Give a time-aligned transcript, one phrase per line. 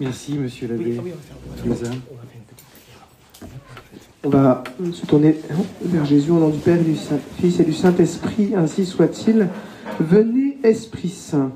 [0.00, 1.00] Merci, monsieur l'abbé.
[4.24, 4.62] On va
[4.92, 5.36] se tourner
[5.82, 6.94] vers Jésus au nom du Père, du
[7.38, 9.48] Fils et du Saint-Esprit, ainsi soit-il.
[10.00, 11.52] Venez, Esprit Saint,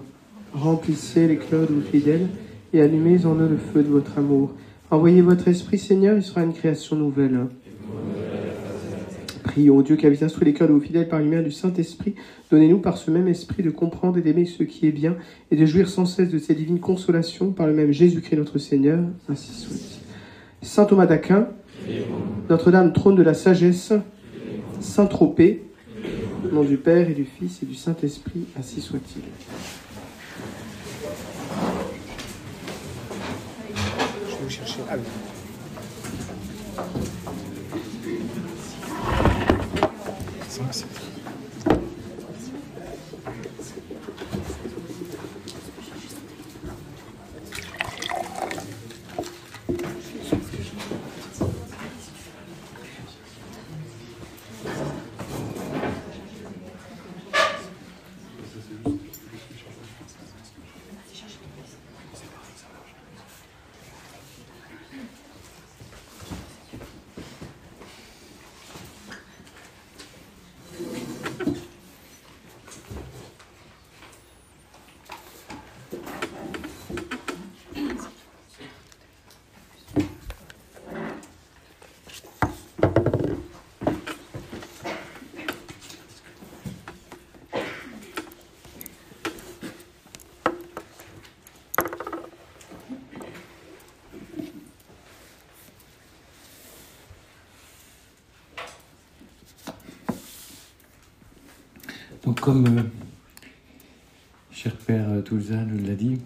[0.52, 2.28] remplissez les cœurs de vos fidèles
[2.72, 4.50] et allumez en eux le feu de votre amour.
[4.90, 7.46] Envoyez votre Esprit, Seigneur, il sera une création nouvelle.
[9.56, 12.14] Prions, Dieu qui habite tous les cœurs de vos fidèles par lumière du Saint-Esprit,
[12.50, 15.16] donnez-nous par ce même esprit de comprendre et d'aimer ce qui est bien
[15.50, 18.98] et de jouir sans cesse de ces divines consolations par le même Jésus-Christ notre Seigneur,
[19.30, 20.02] ainsi soit-il.
[20.60, 21.48] Saint Thomas d'Aquin,
[22.50, 23.94] Notre-Dame, trône de la sagesse,
[24.80, 25.62] Saint Tropez,
[26.44, 29.22] au nom du Père et du Fils et du Saint-Esprit, ainsi soit-il.
[34.26, 34.80] Je vais vous chercher.
[36.76, 36.82] Ah
[40.56, 41.15] すみません。
[102.46, 102.82] Comme euh,
[104.52, 106.20] cher Père Toulza nous l'a dit,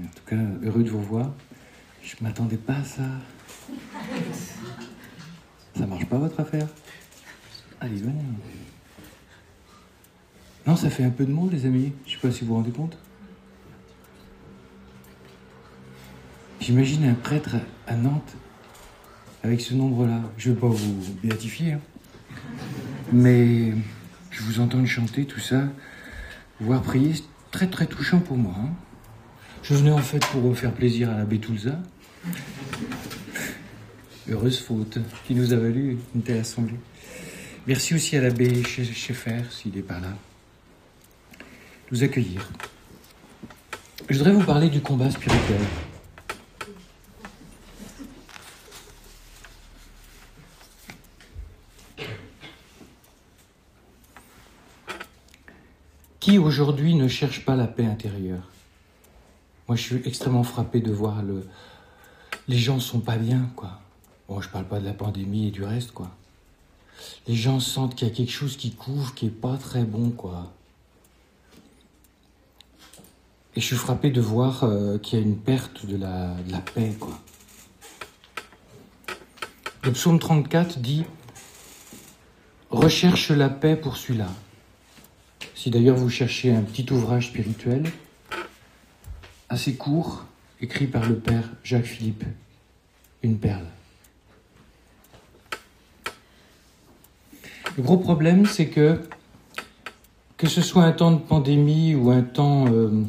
[0.00, 1.30] en tout cas heureux de vous voir,
[2.02, 3.02] je ne m'attendais pas à ça.
[5.78, 6.66] Ça marche pas votre affaire?
[7.80, 8.14] Allez, venez.
[10.66, 12.54] Non, ça fait un peu de monde les amis, je sais pas si vous vous
[12.54, 12.98] rendez compte.
[16.58, 17.54] J'imagine un prêtre
[17.86, 18.34] à Nantes
[19.44, 20.20] avec ce nombre-là.
[20.36, 21.80] Je ne veux pas vous béatifier, hein.
[23.12, 23.72] mais
[24.30, 25.64] je vous entends chanter tout ça,
[26.60, 28.54] voir prier, c'est très très touchant pour moi.
[28.56, 28.70] Hein.
[29.62, 31.78] Je venais en fait pour faire plaisir à l'abbé Toulza.
[34.28, 36.78] Heureuse faute qui nous a valu une telle assemblée.
[37.66, 40.16] Merci aussi à l'abbé Schaeffer, s'il est par là,
[41.90, 42.48] nous accueillir.
[44.08, 45.60] Je voudrais vous parler du combat spirituel.
[56.20, 58.46] Qui aujourd'hui ne cherche pas la paix intérieure?
[59.66, 61.46] Moi, je suis extrêmement frappé de voir le.
[62.46, 63.80] Les gens sont pas bien, quoi.
[64.28, 66.10] Bon, je parle pas de la pandémie et du reste, quoi.
[67.26, 70.10] Les gens sentent qu'il y a quelque chose qui couvre, qui est pas très bon,
[70.10, 70.52] quoi.
[73.56, 76.36] Et je suis frappé de voir euh, qu'il y a une perte de la,
[76.74, 77.18] paix, quoi.
[79.82, 81.04] Le psaume 34 dit
[82.68, 84.28] Recherche la paix pour celui-là.
[85.54, 87.84] Si d'ailleurs vous cherchez un petit ouvrage spirituel,
[89.48, 90.24] assez court,
[90.60, 92.24] écrit par le père Jacques Philippe,
[93.22, 93.66] une perle.
[97.76, 99.00] Le gros problème, c'est que,
[100.36, 103.04] que ce soit un temps de pandémie ou un temps où euh,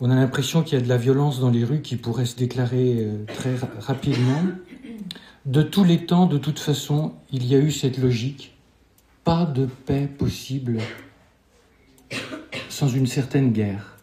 [0.00, 2.36] on a l'impression qu'il y a de la violence dans les rues qui pourrait se
[2.36, 4.42] déclarer euh, très rapidement,
[5.46, 8.54] de tous les temps, de toute façon, il y a eu cette logique.
[9.24, 10.78] Pas de paix possible
[12.74, 13.96] sans une certaine guerre.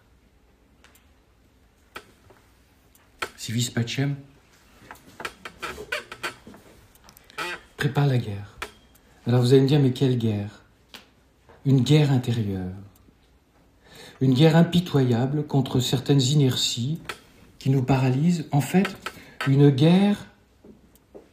[3.35, 4.15] Civis Pacem
[7.75, 8.57] prépare la guerre.
[9.27, 10.63] Alors vous allez me dire, mais quelle guerre?
[11.65, 12.71] Une guerre intérieure.
[14.21, 17.01] Une guerre impitoyable contre certaines inerties
[17.59, 18.47] qui nous paralysent.
[18.53, 18.87] En fait,
[19.47, 20.27] une guerre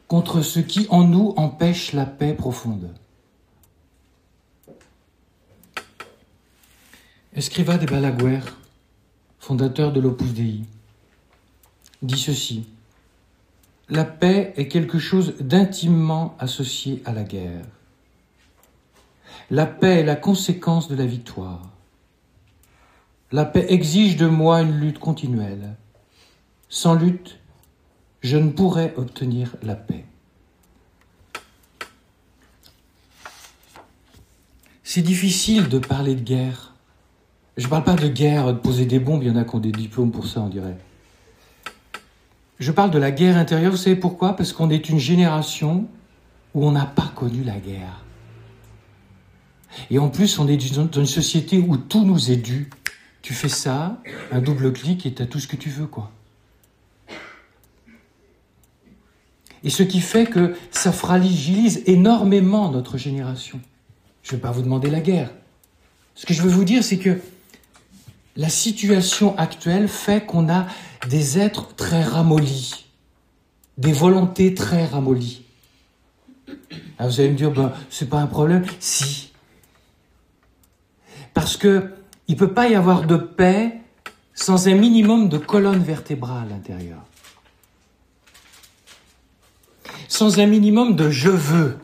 [0.09, 2.93] contre ce qui en nous empêche la paix profonde.
[7.35, 8.39] Escriva de Balaguer,
[9.37, 10.63] fondateur de l'Opus Dei,
[12.01, 12.67] dit ceci
[13.87, 17.65] La paix est quelque chose d'intimement associé à la guerre.
[19.51, 21.61] La paix est la conséquence de la victoire.
[23.31, 25.75] La paix exige de moi une lutte continuelle.
[26.67, 27.37] Sans lutte,
[28.21, 30.03] je ne pourrais obtenir la paix.
[34.83, 36.68] C'est difficile de parler de guerre
[37.59, 39.59] je parle pas de guerre, de poser des bombes, il y en a qui ont
[39.59, 40.77] des diplômes pour ça, on dirait.
[42.57, 44.35] je parle de la guerre intérieure, vous savez pourquoi?
[44.35, 45.87] Parce qu'on est une génération
[46.53, 48.03] où on n'a pas connu la guerre.
[49.91, 52.69] Et en plus, on est dans une société où tout nous est dû.
[53.21, 54.01] Tu fais ça,
[54.31, 56.11] un double clic et tu as tout ce que tu veux, quoi.
[59.63, 63.59] Et ce qui fait que ça fragilise énormément notre génération.
[64.23, 65.29] Je ne vais pas vous demander la guerre.
[66.15, 67.19] Ce que je veux vous dire, c'est que
[68.39, 70.65] la situation actuelle fait qu'on a
[71.09, 72.85] des êtres très ramollis,
[73.77, 75.43] des volontés très ramollies.
[76.97, 78.65] Alors vous allez me dire, ben, c'est pas un problème?
[78.79, 79.33] Si.
[81.33, 81.91] Parce que
[82.29, 83.81] il peut pas y avoir de paix
[84.33, 87.03] sans un minimum de colonne vertébrale à l'intérieur.
[90.07, 91.77] Sans un minimum de je veux.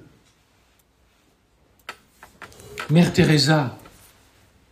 [2.89, 3.77] Mère Teresa,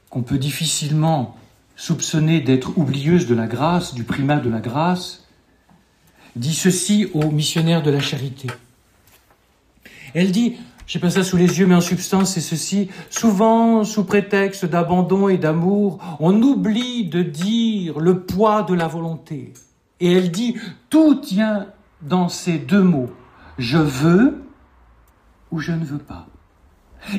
[0.09, 1.35] qu'on peut difficilement
[1.75, 5.28] soupçonnée d'être oublieuse de la grâce, du primat de la grâce,
[6.36, 8.48] dit ceci aux missionnaires de la charité.
[10.14, 12.90] Elle dit, j'ai pas ça sous les yeux, mais en substance, c'est ceci.
[13.10, 19.54] Souvent, sous prétexte d'abandon et d'amour, on oublie de dire le poids de la volonté.
[20.00, 20.58] Et elle dit,
[20.90, 21.68] tout tient
[22.02, 23.12] dans ces deux mots.
[23.58, 24.44] Je veux
[25.52, 26.28] ou je ne veux pas.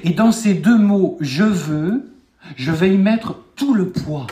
[0.02, 2.12] Et dans ces deux mots, je veux,
[2.56, 4.26] je vais y mettre tout le poids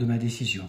[0.00, 0.66] de ma décision.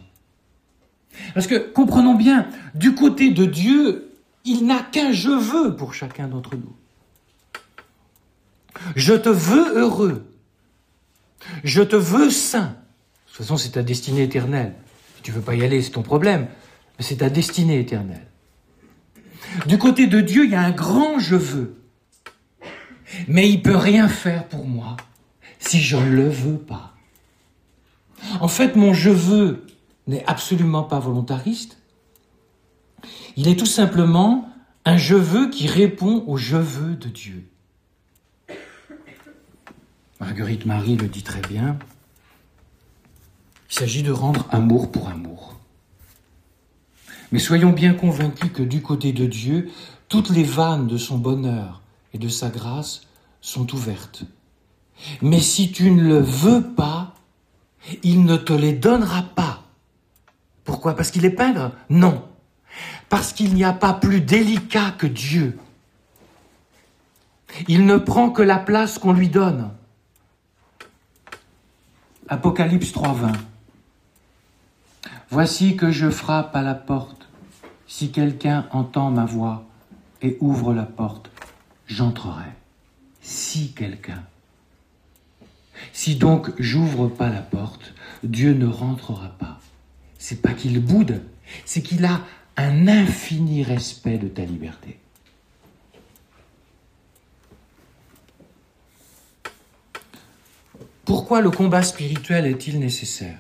[1.34, 4.14] Parce que, comprenons bien, du côté de Dieu,
[4.46, 6.76] il n'a qu'un je veux pour chacun d'entre nous.
[8.96, 10.26] Je te veux heureux.
[11.64, 12.68] Je te veux saint.
[12.68, 14.74] De toute façon, c'est ta destinée éternelle.
[15.16, 16.48] Si tu veux pas y aller, c'est ton problème.
[16.98, 18.28] Mais c'est ta destinée éternelle.
[19.66, 21.78] Du côté de Dieu, il y a un grand je veux.
[23.28, 24.98] Mais il peut rien faire pour moi
[25.60, 26.91] si je ne le veux pas.
[28.40, 29.66] En fait, mon je veux
[30.08, 31.78] n'est absolument pas volontariste.
[33.36, 34.50] Il est tout simplement
[34.86, 37.48] un je veux qui répond au je veux de Dieu.
[40.20, 41.78] Marguerite Marie le dit très bien.
[43.70, 45.56] Il s'agit de rendre amour pour amour.
[47.32, 49.72] Mais soyons bien convaincus que du côté de Dieu,
[50.10, 51.82] toutes les vannes de son bonheur
[52.14, 53.02] et de sa grâce
[53.40, 54.24] sont ouvertes.
[55.22, 57.11] Mais si tu ne le veux pas,
[58.04, 59.64] il ne te les donnera pas.
[60.64, 60.96] Pourquoi?
[60.96, 61.72] Parce qu'il est pingre?
[61.90, 62.28] Non.
[63.10, 65.58] Parce qu'il n'y a pas plus délicat que Dieu.
[67.68, 69.72] Il ne prend que la place qu'on lui donne.
[72.30, 73.34] Apocalypse 3.20.
[75.30, 77.28] Voici que je frappe à la porte.
[77.88, 79.66] Si quelqu'un entend ma voix
[80.22, 81.30] et ouvre la porte,
[81.88, 82.52] j'entrerai.
[83.22, 84.24] Si quelqu'un.
[85.94, 87.94] Si donc j'ouvre pas la porte,
[88.24, 89.60] Dieu ne rentrera pas.
[90.18, 91.22] C'est pas qu'il boude,
[91.66, 92.22] c'est qu'il a
[92.58, 95.00] un infini respect de ta liberté.
[101.06, 103.40] Pourquoi le combat spirituel est-il nécessaire?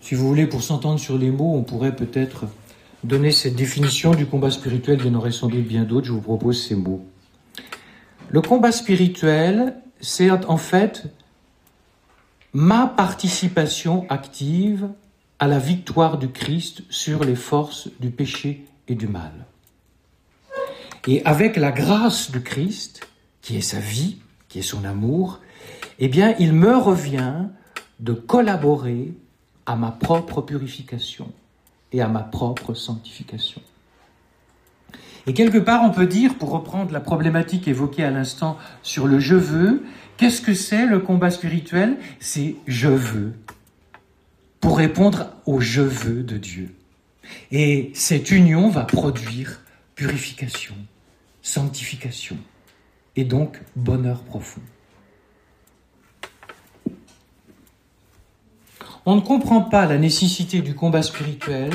[0.00, 2.44] Si vous voulez, pour s'entendre sur les mots, on pourrait peut-être
[3.02, 4.98] donner cette définition du combat spirituel.
[5.00, 6.06] Il y en aurait sans doute bien d'autres.
[6.06, 7.06] Je vous propose ces mots.
[8.32, 11.04] Le combat spirituel, c'est en fait
[12.54, 14.88] ma participation active
[15.38, 19.32] à la victoire du Christ sur les forces du péché et du mal.
[21.06, 23.06] Et avec la grâce du Christ,
[23.42, 24.16] qui est sa vie,
[24.48, 25.40] qui est son amour,
[25.98, 27.48] eh bien, il me revient
[28.00, 29.12] de collaborer
[29.66, 31.30] à ma propre purification
[31.92, 33.60] et à ma propre sanctification.
[35.26, 39.20] Et quelque part, on peut dire, pour reprendre la problématique évoquée à l'instant sur le
[39.20, 39.84] je veux,
[40.16, 41.96] qu'est-ce que c'est le combat spirituel?
[42.18, 43.34] C'est je veux,
[44.60, 46.74] pour répondre au je veux de Dieu.
[47.52, 49.60] Et cette union va produire
[49.94, 50.74] purification,
[51.40, 52.36] sanctification,
[53.14, 54.62] et donc bonheur profond.
[59.04, 61.70] On ne comprend pas la nécessité du combat spirituel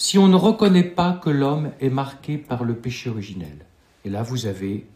[0.00, 3.66] si on ne reconnaît pas que l'homme est marqué par le péché originel.
[4.06, 4.86] Et là, vous avez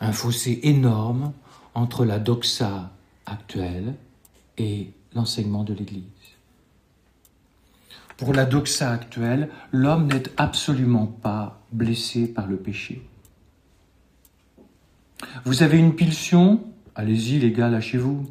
[0.00, 1.32] un fossé énorme
[1.72, 2.92] entre la doxa
[3.24, 3.94] actuelle
[4.58, 6.04] et l'enseignement de l'Église.
[8.18, 13.00] Pour la doxa actuelle, l'homme n'est absolument pas blessé par le péché.
[15.46, 16.62] Vous avez une pulsion?
[16.94, 18.30] Allez-y les gars, lâchez-vous.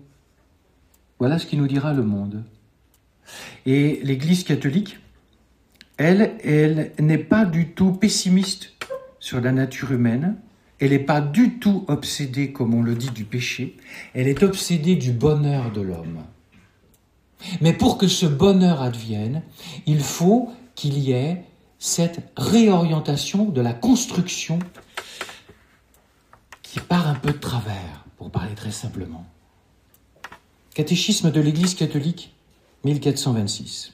[1.17, 2.43] Voilà ce qui nous dira le monde.
[3.65, 4.99] Et l'Église catholique
[5.99, 8.73] elle, n'est pas du tout pessimiste
[9.19, 10.37] sur la nature humaine.
[10.79, 13.75] Elle n'est pas du tout obsédée, comme on le dit, du péché.
[14.13, 16.23] Elle est obsédée du bonheur de l'homme.
[17.59, 19.41] Mais pour que ce bonheur advienne,
[19.85, 21.43] il faut qu'il y ait
[21.79, 24.59] cette réorientation de la construction
[26.63, 29.25] qui part un peu de travers, pour parler très simplement.
[30.73, 32.33] Catéchisme de l'Église catholique,
[32.85, 33.91] 1426.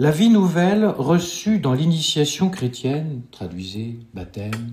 [0.00, 4.72] La vie nouvelle reçue dans l'initiation chrétienne, traduisez baptême,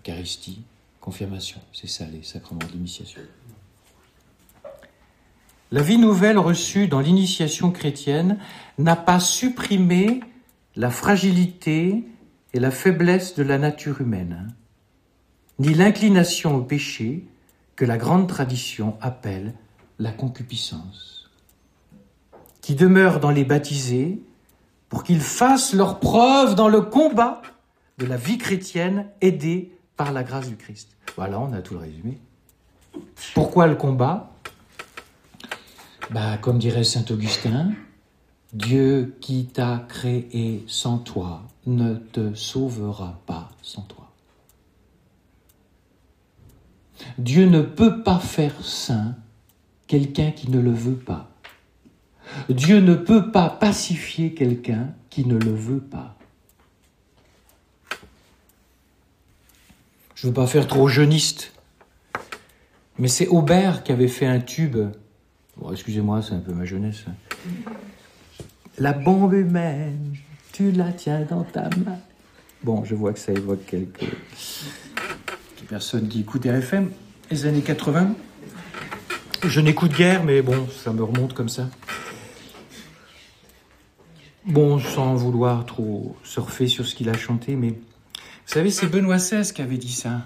[0.00, 0.62] Eucharistie,
[1.00, 3.20] confirmation, c'est ça les sacrements de l'initiation.
[5.70, 8.40] La vie nouvelle reçue dans l'initiation chrétienne
[8.76, 10.18] n'a pas supprimé
[10.74, 12.02] la fragilité
[12.52, 14.52] et la faiblesse de la nature humaine,
[15.60, 17.28] ni l'inclination au péché
[17.76, 19.54] que la grande tradition appelle
[20.00, 21.30] la concupiscence,
[22.60, 24.20] qui demeure dans les baptisés
[24.94, 27.42] pour qu'ils fassent leur preuve dans le combat
[27.98, 30.88] de la vie chrétienne aidée par la grâce du Christ.
[31.16, 32.20] Voilà, on a tout le résumé.
[33.34, 34.30] Pourquoi le combat?
[36.12, 37.72] Bah, Comme dirait Saint Augustin,
[38.52, 44.12] Dieu qui t'a créé sans toi ne te sauvera pas sans toi.
[47.18, 49.16] Dieu ne peut pas faire saint
[49.88, 51.33] quelqu'un qui ne le veut pas.
[52.48, 56.16] Dieu ne peut pas pacifier quelqu'un qui ne le veut pas.
[60.14, 61.52] Je ne veux pas faire trop jeuniste,
[62.98, 64.78] mais c'est Aubert qui avait fait un tube.
[65.56, 67.04] Bon, excusez-moi, c'est un peu ma jeunesse.
[68.78, 70.14] La bombe humaine,
[70.52, 71.98] tu la tiens dans ta main.
[72.62, 74.10] Bon, je vois que ça évoque quelques,
[75.68, 76.90] personnes qui écoutent RFM.
[77.30, 78.14] Les années 80.
[79.44, 81.68] Je n'écoute guère, mais bon, ça me remonte comme ça.
[84.46, 89.16] Bon, sans vouloir trop surfer sur ce qu'il a chanté, mais vous savez, c'est Benoît
[89.16, 90.20] XVI qui avait dit ça.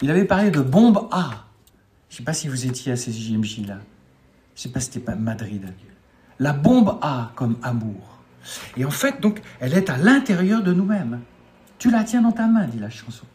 [0.00, 1.44] Il avait parlé de bombe A.
[2.08, 3.78] Je ne sais pas si vous étiez à ces JMJ là.
[4.56, 5.72] Je sais pas si c'était pas Madrid.
[6.40, 8.18] La bombe A comme amour.
[8.76, 11.20] Et en fait, donc, elle est à l'intérieur de nous-mêmes.
[11.78, 13.26] Tu la tiens dans ta main, dit la chanson.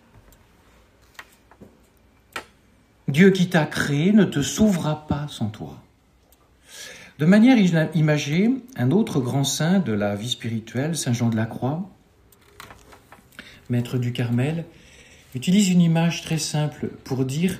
[3.08, 5.78] Dieu qui t'a créé ne te sauvera pas sans toi.
[7.20, 7.58] De manière
[7.96, 11.90] imagée, un autre grand saint de la vie spirituelle, Saint Jean de la Croix,
[13.70, 14.66] maître du Carmel,
[15.34, 17.60] utilise une image très simple pour dire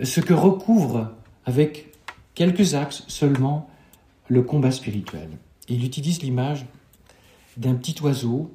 [0.00, 1.12] ce que recouvre
[1.44, 1.92] avec
[2.36, 3.68] quelques axes seulement
[4.28, 5.28] le combat spirituel.
[5.68, 6.64] Il utilise l'image
[7.56, 8.54] d'un petit oiseau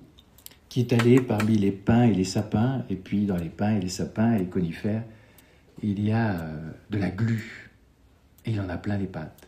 [0.70, 3.82] qui est allé parmi les pins et les sapins, et puis dans les pins et
[3.82, 5.04] les sapins et les conifères,
[5.84, 7.72] il y a euh, de la glu,
[8.46, 9.43] et il en a plein les pattes.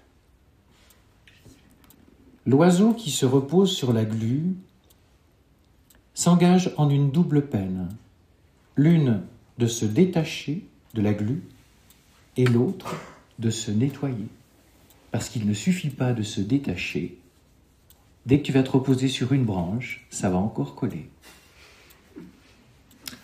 [2.46, 4.56] L'oiseau qui se repose sur la glu
[6.14, 7.90] s'engage en une double peine,
[8.76, 9.22] l'une
[9.58, 11.42] de se détacher de la glu
[12.38, 12.96] et l'autre
[13.40, 14.28] de se nettoyer,
[15.12, 17.18] parce qu'il ne suffit pas de se détacher.
[18.28, 21.10] Dès que tu vas te reposer sur une branche, ça va encore coller.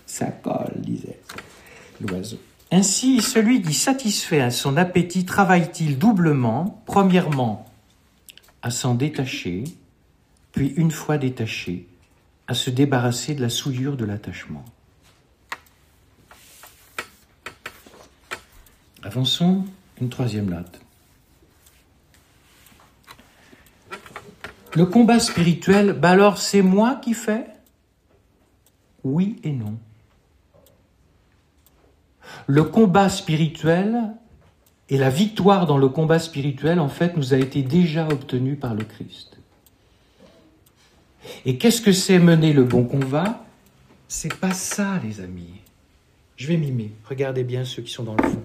[0.06, 1.20] Ça colle, disait
[2.02, 2.40] l'oiseau.
[2.72, 7.71] Ainsi, celui qui satisfait à son appétit travaille-t-il doublement, premièrement
[8.62, 9.64] à s'en détacher,
[10.52, 11.88] puis une fois détaché,
[12.48, 14.66] à se débarrasser de la souillure de l'attachement.
[19.04, 19.66] Avançons
[20.00, 20.80] une troisième note.
[24.74, 27.46] Le combat spirituel, bah alors c'est moi qui fais?
[29.04, 29.78] Oui et non.
[32.48, 34.14] Le combat spirituel,
[34.92, 38.76] et la victoire dans le combat spirituel, en fait, nous a été déjà obtenue par
[38.76, 39.38] le Christ.
[41.46, 43.46] Et qu'est-ce que c'est mener le bon combat?
[44.10, 45.54] C'est pas ça, les amis.
[46.36, 46.92] Je vais mimer.
[47.10, 48.44] Regardez bien ceux qui sont dans le fond.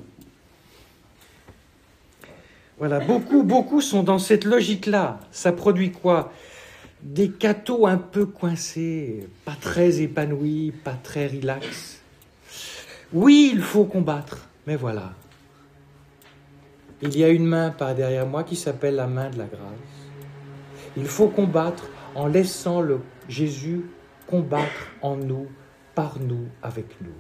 [2.79, 5.19] Voilà, beaucoup, beaucoup sont dans cette logique-là.
[5.33, 6.33] Ça produit quoi?
[7.03, 12.01] Des cathos un peu coincés, pas très épanouis, pas très relax.
[13.13, 15.13] Oui, il faut combattre, mais voilà,
[17.03, 19.61] il y a une main par derrière moi qui s'appelle la main de la grâce.
[20.97, 23.85] Il faut combattre en laissant le Jésus
[24.27, 25.47] combattre en nous,
[25.95, 27.13] par nous, avec nous.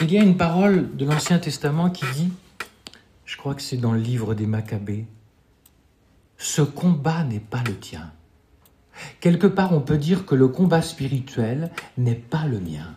[0.00, 2.32] Il y a une parole de l'Ancien Testament qui dit,
[3.26, 5.06] je crois que c'est dans le livre des Maccabées,
[6.38, 8.12] ce combat n'est pas le tien.
[9.20, 12.96] Quelque part, on peut dire que le combat spirituel n'est pas le mien.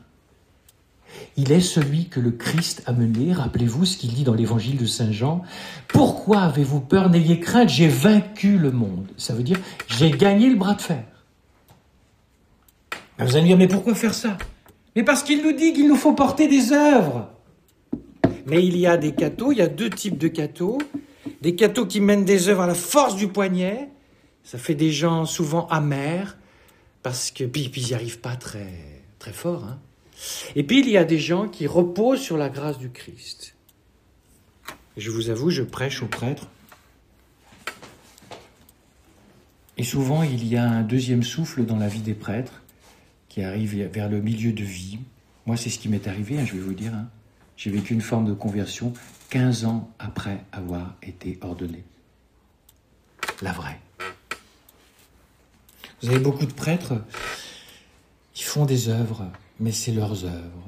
[1.38, 3.34] Il est celui que le Christ a mené.
[3.34, 5.44] Rappelez-vous ce qu'il dit dans l'évangile de Saint Jean.
[5.88, 7.10] Pourquoi avez-vous peur?
[7.10, 9.08] N'ayez crainte, j'ai vaincu le monde.
[9.18, 11.04] Ça veut dire, j'ai gagné le bras de fer.
[13.20, 14.38] vous allez me dire, mais pourquoi faire ça?
[14.96, 17.30] Mais parce qu'il nous dit qu'il nous faut porter des œuvres.
[18.46, 20.78] Mais il y a des cathos, il y a deux types de cathos.
[21.42, 23.90] Des cathos qui mènent des œuvres à la force du poignet.
[24.44, 26.38] Ça fait des gens souvent amers,
[27.02, 29.64] parce que puis, puis ils n'y arrivent pas très, très fort.
[29.64, 29.80] Hein.
[30.56, 33.56] Et puis il y a des gens qui reposent sur la grâce du Christ.
[34.98, 36.48] Je vous avoue, je prêche aux prêtres.
[39.78, 42.62] Et souvent, il y a un deuxième souffle dans la vie des prêtres
[43.28, 45.00] qui arrive vers le milieu de vie.
[45.48, 46.94] Moi, c'est ce qui m'est arrivé, hein, je vais vous dire.
[46.94, 47.10] Hein.
[47.58, 48.94] J'ai vécu une forme de conversion
[49.32, 51.84] 15 ans après avoir été ordonné.
[53.42, 53.80] La vraie.
[56.02, 56.94] Vous avez beaucoup de prêtres,
[58.36, 59.32] ils font des œuvres,
[59.64, 60.68] mais c'est leurs œuvres.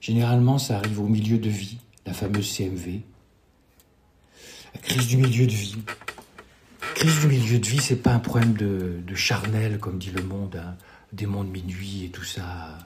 [0.00, 3.00] Généralement, ça arrive au milieu de vie, la fameuse CMV.
[4.74, 5.76] La crise du milieu de vie.
[6.94, 10.54] Crise du milieu de vie, c'est pas un problème de, charnel, comme dit le monde,
[10.56, 10.76] hein,
[11.12, 12.78] des mondes minuit et tout ça.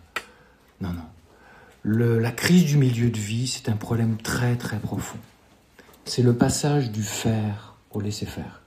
[0.80, 2.18] Non, non.
[2.20, 5.18] La crise du milieu de vie, c'est un problème très très profond.
[6.06, 8.62] C'est le passage du faire au laisser-faire.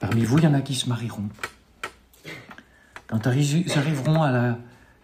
[0.00, 1.30] Parmi vous, il y en a qui se marieront.
[3.06, 4.58] Quand ils arriveront à la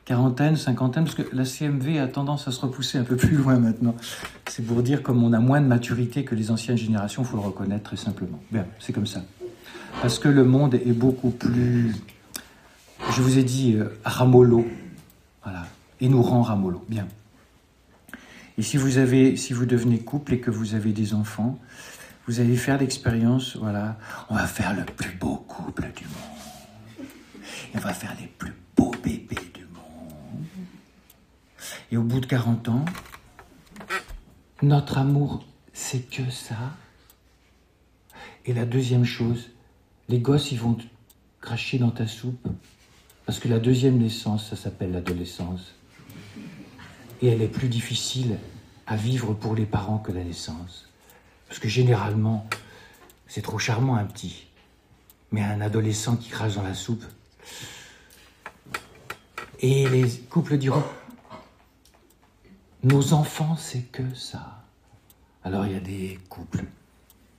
[0.04, 3.58] quarantaine, cinquantaine, parce que la CMV a tendance à se repousser un peu plus loin
[3.58, 3.94] maintenant.
[4.48, 7.36] C'est pour dire comme on a moins de maturité que les anciennes générations, il faut
[7.36, 8.40] le reconnaître très simplement.
[8.50, 9.22] Bien, c'est comme ça.
[10.02, 11.94] Parce que le monde est beaucoup plus,
[13.12, 14.66] je vous ai dit, euh, ramolo.
[15.42, 15.66] Voilà.
[16.00, 16.84] Et nous rend ramolo.
[16.88, 17.06] Bien.
[18.58, 21.58] Et si vous avez, si vous devenez couple et que vous avez des enfants,
[22.26, 23.98] vous allez faire l'expérience, voilà,
[24.30, 27.06] on va faire le plus beau couple du monde.
[27.74, 29.53] on va faire les plus beaux bébés.
[31.92, 32.84] Et au bout de 40 ans,
[34.62, 36.74] notre amour, c'est que ça.
[38.46, 39.50] Et la deuxième chose,
[40.08, 40.76] les gosses, ils vont
[41.40, 42.48] cracher dans ta soupe.
[43.26, 45.74] Parce que la deuxième naissance, ça s'appelle l'adolescence.
[47.22, 48.38] Et elle est plus difficile
[48.86, 50.88] à vivre pour les parents que la naissance.
[51.48, 52.46] Parce que généralement,
[53.26, 54.46] c'est trop charmant un petit.
[55.32, 57.04] Mais un adolescent qui crache dans la soupe.
[59.60, 60.84] Et les couples diront,
[62.84, 64.62] nos enfants, c'est que ça.
[65.42, 66.64] Alors il y a des couples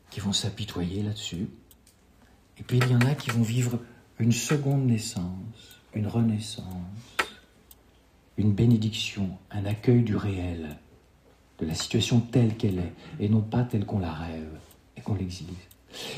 [0.10, 1.48] qui vont s'apitoyer là-dessus.
[2.58, 3.80] Et puis il y en a qui vont vivre
[4.18, 6.66] une seconde naissance, une renaissance,
[8.38, 10.78] une bénédiction, un accueil du réel
[11.60, 14.58] de la situation telle qu'elle est, et non pas telle qu'on la rêve
[14.98, 15.48] et qu'on l'exige.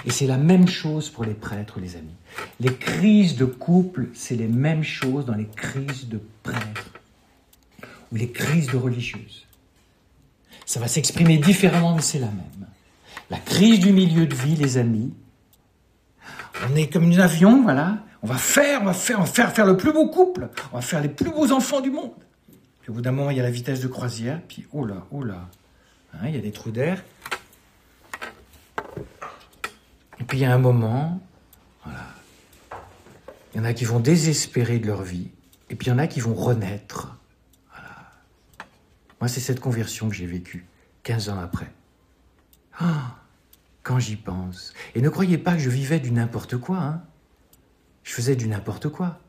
[0.05, 2.15] Et c'est la même chose pour les prêtres, les amis.
[2.59, 6.96] Les crises de couple, c'est les mêmes choses dans les crises de prêtres
[8.11, 9.45] ou les crises de religieuses.
[10.65, 12.67] Ça va s'exprimer différemment, mais c'est la même.
[13.29, 15.13] La crise du milieu de vie, les amis,
[16.69, 17.99] on est comme un avion, voilà.
[18.23, 20.49] On va faire, on va faire, on va faire, faire le plus beau couple.
[20.71, 22.13] On va faire les plus beaux enfants du monde
[22.87, 25.23] au bout d'un moment, il y a la vitesse de croisière, puis oh là, oh
[25.23, 27.03] hein, il y a des trous d'air.
[30.19, 31.19] Et puis il y a un moment,
[31.83, 31.99] voilà,
[33.53, 35.29] il y en a qui vont désespérer de leur vie,
[35.69, 37.16] et puis il y en a qui vont renaître.
[39.19, 40.67] Moi, c'est cette conversion que j'ai vécue
[41.03, 41.71] 15 ans après.
[42.79, 43.15] Ah,
[43.83, 44.73] quand j'y pense.
[44.95, 46.77] Et ne croyez pas que je vivais du n'importe quoi.
[46.77, 47.01] Hein.
[48.03, 49.19] Je faisais du n'importe quoi.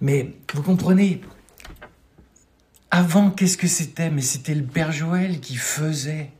[0.00, 1.20] Mais vous comprenez,
[2.90, 4.10] avant, qu'est-ce que c'était?
[4.10, 6.32] Mais c'était le Père Joël qui faisait.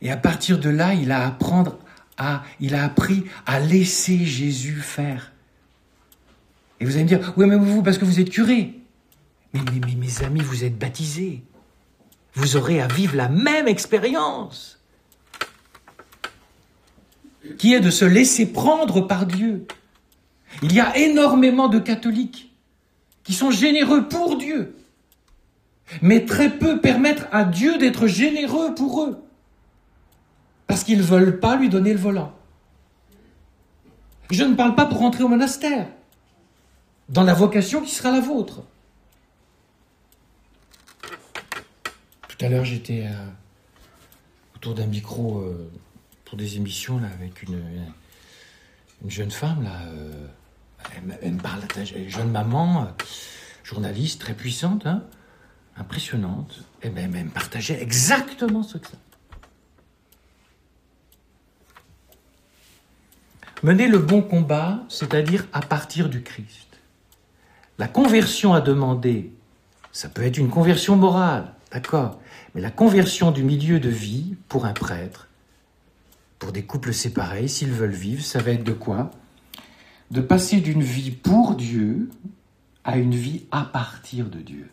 [0.00, 1.78] Et à partir de là, il a, apprendre
[2.16, 5.32] à, il a appris à laisser Jésus faire.
[6.80, 8.75] Et vous allez me dire, oui, mais vous, parce que vous êtes curé.
[9.52, 9.60] Mais,
[9.96, 11.42] mes amis, vous êtes baptisés.
[12.34, 14.78] Vous aurez à vivre la même expérience,
[17.58, 19.66] qui est de se laisser prendre par Dieu.
[20.62, 22.52] Il y a énormément de catholiques
[23.24, 24.76] qui sont généreux pour Dieu,
[26.02, 29.24] mais très peu permettre à Dieu d'être généreux pour eux,
[30.66, 32.32] parce qu'ils ne veulent pas lui donner le volant.
[34.30, 35.88] Je ne parle pas pour rentrer au monastère,
[37.08, 38.62] dans la vocation qui sera la vôtre.
[42.36, 43.26] Tout à l'heure, j'étais euh,
[44.56, 45.70] autour d'un micro euh,
[46.26, 47.62] pour des émissions là, avec une,
[49.02, 49.82] une jeune femme là.
[49.86, 50.26] Euh,
[51.22, 51.62] elle, me parle,
[51.96, 52.88] une jeune maman,
[53.64, 55.02] journaliste très puissante, hein,
[55.76, 56.62] impressionnante.
[56.82, 58.98] Et ben, elle me partageait exactement ce que ça.
[63.62, 66.78] Mener le bon combat, c'est-à-dire à partir du Christ.
[67.78, 69.32] La conversion à demander,
[69.92, 72.20] ça peut être une conversion morale, d'accord,
[72.56, 75.28] mais la conversion du milieu de vie pour un prêtre,
[76.38, 79.10] pour des couples séparés, s'ils veulent vivre, ça va être de quoi?
[80.10, 82.08] De passer d'une vie pour Dieu
[82.82, 84.70] à une vie à partir de Dieu.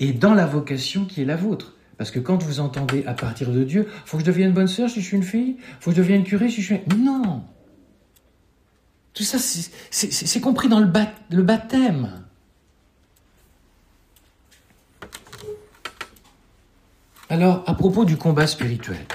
[0.00, 1.76] et dans la vocation qui est la vôtre.
[1.96, 4.90] Parce que quand vous entendez à partir de Dieu, faut que je devienne bonne sœur
[4.90, 6.80] si je suis une fille, faut que je devienne curé si je suis.
[6.98, 7.42] Non
[9.14, 10.90] Tout ça, c'est compris dans le,
[11.30, 12.22] le baptême.
[17.32, 19.06] Alors, à propos du combat spirituel,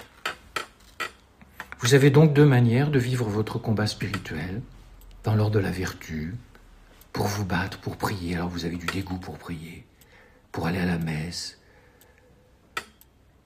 [1.80, 4.62] vous avez donc deux manières de vivre votre combat spirituel,
[5.26, 6.34] dans l'ordre de la vertu,
[7.12, 8.36] pour vous battre, pour prier.
[8.36, 9.86] Alors vous avez du dégoût pour prier,
[10.54, 11.60] pour aller à la messe,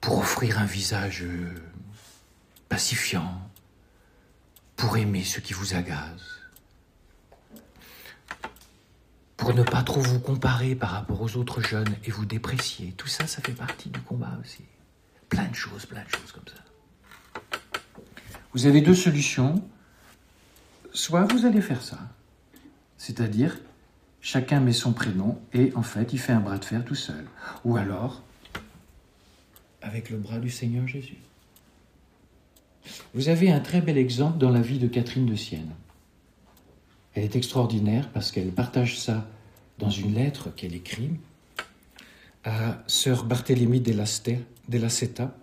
[0.00, 1.52] pour offrir un visage euh,
[2.68, 3.40] pacifiant,
[4.76, 6.29] pour aimer ceux qui vous agacent,
[9.40, 12.92] pour ne pas trop vous comparer par rapport aux autres jeunes et vous déprécier.
[12.96, 14.64] Tout ça, ça fait partie du combat aussi.
[15.30, 17.58] Plein de choses, plein de choses comme ça.
[18.52, 19.64] Vous avez deux solutions.
[20.92, 21.98] Soit vous allez faire ça,
[22.98, 23.56] c'est-à-dire
[24.20, 27.24] chacun met son prénom et en fait il fait un bras de fer tout seul.
[27.64, 28.22] Ou alors
[29.82, 31.18] avec le bras du Seigneur Jésus.
[33.14, 35.70] Vous avez un très bel exemple dans la vie de Catherine de Sienne.
[37.14, 39.28] Elle est extraordinaire parce qu'elle partage ça
[39.78, 41.10] dans une lettre qu'elle écrit
[42.44, 45.34] à sœur Barthélemy della Seta,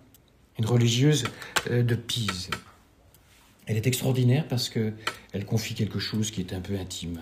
[0.58, 1.24] une religieuse
[1.70, 2.50] euh, de Pise.
[3.66, 7.20] Elle est extraordinaire parce qu'elle confie quelque chose qui est un peu intime.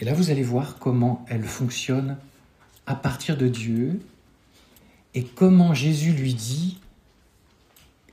[0.00, 2.16] Et là, vous allez voir comment elle fonctionne
[2.86, 4.00] à partir de Dieu
[5.14, 6.78] et comment Jésus lui dit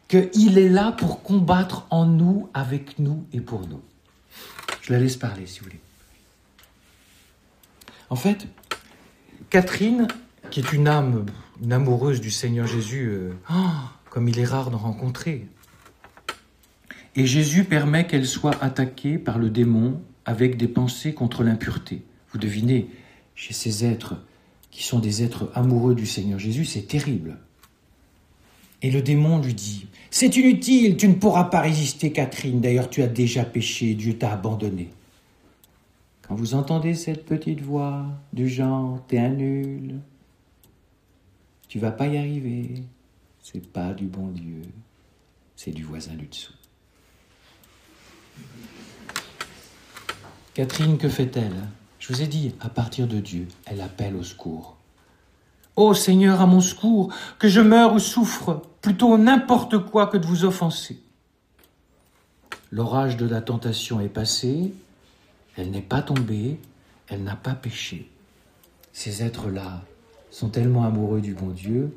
[0.08, 3.82] qu'il est là pour combattre en nous, avec nous et pour nous.
[4.88, 5.82] Je la laisse parler, si vous voulez.
[8.10, 8.48] En fait,
[9.50, 10.08] Catherine,
[10.50, 11.26] qui est une âme,
[11.62, 13.70] une amoureuse du Seigneur Jésus, euh, oh,
[14.10, 15.46] comme il est rare d'en rencontrer,
[17.18, 22.06] et Jésus permet qu'elle soit attaquée par le démon avec des pensées contre l'impureté.
[22.32, 22.90] Vous devinez,
[23.36, 24.16] chez ces êtres
[24.72, 27.40] qui sont des êtres amoureux du Seigneur Jésus, c'est terrible.
[28.82, 33.02] Et le démon lui dit, C'est inutile, tu ne pourras pas résister, Catherine, d'ailleurs tu
[33.02, 34.90] as déjà péché, Dieu t'a abandonné.
[36.22, 39.96] Quand vous entendez cette petite voix du genre T'es un nul,
[41.68, 42.84] tu vas pas y arriver,
[43.42, 44.62] c'est pas du bon Dieu,
[45.56, 46.54] c'est du voisin du dessous.
[50.54, 51.68] Catherine, que fait-elle?
[52.00, 54.77] Je vous ai dit, à partir de Dieu, elle appelle au secours.
[55.78, 60.26] Ô Seigneur, à mon secours, que je meure ou souffre, plutôt n'importe quoi que de
[60.26, 61.00] vous offenser.
[62.72, 64.74] L'orage de la tentation est passé,
[65.56, 66.60] elle n'est pas tombée,
[67.10, 68.10] elle n'a pas péché.
[68.92, 69.84] Ces êtres-là
[70.32, 71.96] sont tellement amoureux du bon Dieu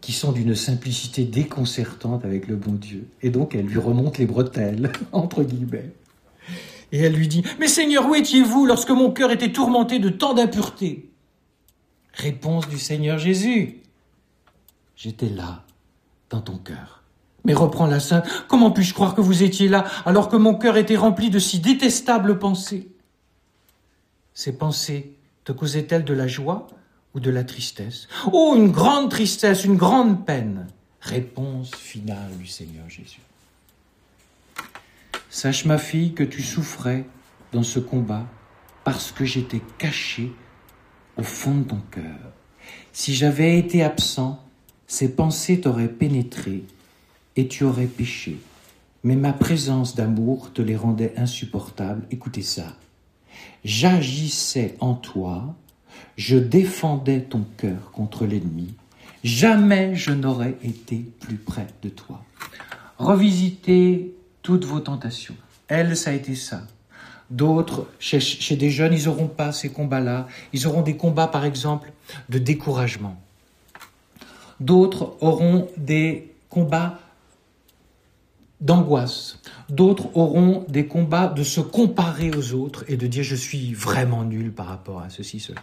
[0.00, 3.06] qui sont d'une simplicité déconcertante avec le bon Dieu.
[3.22, 5.92] Et donc elle lui remonte les bretelles, entre guillemets.
[6.90, 10.34] Et elle lui dit, Mais Seigneur, où étiez-vous lorsque mon cœur était tourmenté de tant
[10.34, 11.11] d'impureté
[12.14, 13.80] Réponse du Seigneur Jésus.
[14.96, 15.64] J'étais là,
[16.30, 17.02] dans ton cœur.
[17.44, 20.76] Mais reprends la sainte, comment puis-je croire que vous étiez là alors que mon cœur
[20.76, 22.88] était rempli de si détestables pensées?
[24.34, 26.68] Ces pensées te causaient-elles de la joie
[27.14, 28.08] ou de la tristesse?
[28.32, 30.68] Oh, une grande tristesse, une grande peine.
[31.00, 33.20] Réponse finale du Seigneur Jésus.
[35.28, 37.04] Sache ma fille que tu souffrais
[37.52, 38.26] dans ce combat
[38.84, 40.32] parce que j'étais caché
[41.16, 42.18] au fond de ton cœur.
[42.92, 44.42] Si j'avais été absent,
[44.86, 46.64] ces pensées t'auraient pénétré
[47.36, 48.38] et tu aurais péché.
[49.04, 52.06] Mais ma présence d'amour te les rendait insupportables.
[52.10, 52.76] Écoutez ça.
[53.64, 55.54] J'agissais en toi,
[56.16, 58.74] je défendais ton cœur contre l'ennemi.
[59.24, 62.24] Jamais je n'aurais été plus près de toi.
[62.98, 65.36] Revisitez toutes vos tentations.
[65.68, 66.66] Elle, ça a été ça.
[67.30, 70.26] D'autres, chez, des jeunes, ils n'auront pas ces combats-là.
[70.52, 71.92] Ils auront des combats, par exemple,
[72.28, 73.20] de découragement.
[74.60, 76.98] D'autres auront des combats
[78.60, 79.40] d'angoisse.
[79.68, 84.24] D'autres auront des combats de se comparer aux autres et de dire je suis vraiment
[84.24, 85.60] nul par rapport à ceci, cela.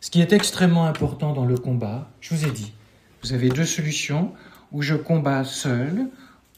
[0.00, 2.72] Ce qui est extrêmement important dans le combat, je vous ai dit,
[3.22, 4.32] vous avez deux solutions,
[4.72, 6.08] où je combats seul,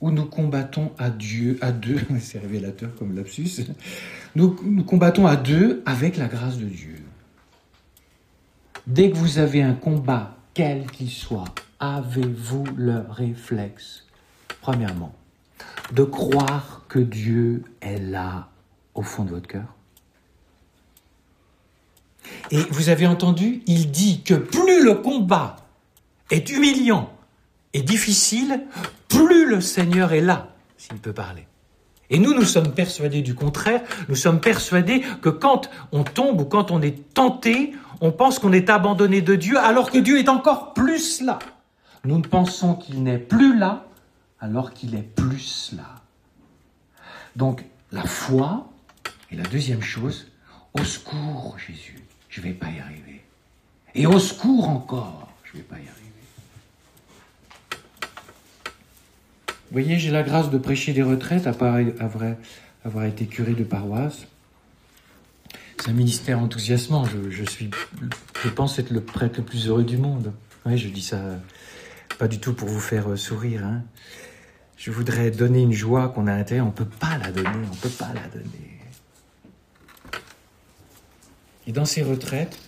[0.01, 3.67] où nous combattons à Dieu, à deux, c'est révélateur comme lapsus,
[4.35, 6.97] nous, nous combattons à deux avec la grâce de Dieu.
[8.87, 14.07] Dès que vous avez un combat, quel qu'il soit, avez-vous le réflexe,
[14.61, 15.15] premièrement,
[15.93, 18.49] de croire que Dieu est là
[18.95, 19.75] au fond de votre cœur?
[22.51, 25.57] Et vous avez entendu, il dit que plus le combat
[26.31, 27.13] est humiliant
[27.73, 28.67] et difficile,
[29.11, 31.47] plus le Seigneur est là, s'il peut parler.
[32.09, 33.83] Et nous, nous sommes persuadés du contraire.
[34.09, 38.53] Nous sommes persuadés que quand on tombe ou quand on est tenté, on pense qu'on
[38.53, 41.39] est abandonné de Dieu alors que Dieu est encore plus là.
[42.05, 43.85] Nous pensons qu'il n'est plus là
[44.41, 46.01] alors qu'il est plus là.
[47.37, 48.69] Donc la foi
[49.31, 50.27] est la deuxième chose.
[50.75, 53.23] Au secours, Jésus, je ne vais pas y arriver.
[53.95, 56.00] Et au secours encore, je ne vais pas y arriver.
[59.71, 61.97] Vous voyez, j'ai la grâce de prêcher des retraites après
[62.85, 64.27] avoir, été curé de paroisse.
[65.79, 67.05] C'est un ministère enthousiasmant.
[67.05, 70.33] Je, pense être le prêtre le plus heureux du monde.
[70.67, 71.21] Oui, je dis ça
[72.19, 73.65] pas du tout pour vous faire sourire.
[73.65, 73.83] Hein.
[74.77, 76.67] Je voudrais donner une joie qu'on a à l'intérieur.
[76.67, 77.49] On ne peut pas la donner.
[77.49, 78.81] On ne peut pas la donner.
[81.69, 82.59] Et dans ces retraites,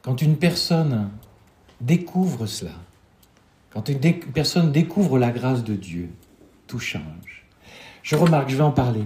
[0.00, 1.10] quand une personne
[1.82, 2.72] découvre cela,
[3.76, 4.00] quand une
[4.32, 6.08] personne découvre la grâce de Dieu,
[6.66, 7.44] tout change.
[8.02, 9.04] Je remarque, je vais en parler.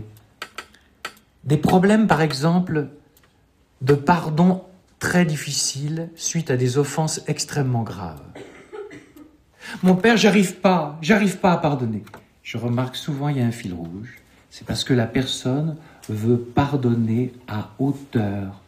[1.43, 2.87] Des problèmes, par exemple,
[3.81, 4.63] de pardon
[5.01, 8.23] très difficiles suite à des offenses extrêmement graves.
[9.83, 12.05] Mon père, j'arrive pas, j'arrive pas à pardonner.
[12.45, 14.19] Je remarque souvent, il y a un fil rouge.
[14.51, 15.79] C'est parce que la personne
[16.09, 18.61] veut pardonner à hauteur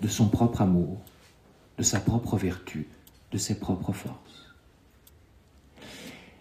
[0.00, 1.02] de son propre amour,
[1.76, 2.88] de sa propre vertu,
[3.30, 4.29] de ses propres forces.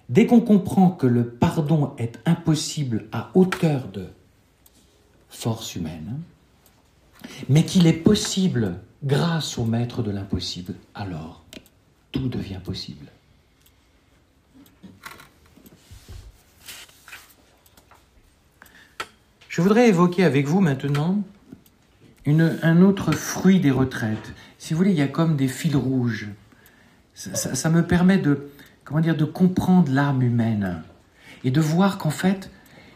[0.09, 4.07] Dès qu'on comprend que le pardon est impossible à hauteur de
[5.29, 6.19] force humaine,
[7.47, 11.43] mais qu'il est possible grâce au maître de l'impossible, alors
[12.11, 13.05] tout devient possible.
[19.47, 21.21] Je voudrais évoquer avec vous maintenant
[22.25, 24.33] un autre fruit des retraites.
[24.57, 26.29] Si vous voulez, il y a comme des fils rouges.
[27.13, 28.49] Ça, me permet de,
[28.89, 30.84] comment dire, de comprendre l'âme humaine
[31.45, 32.52] et de voir qu'en fait,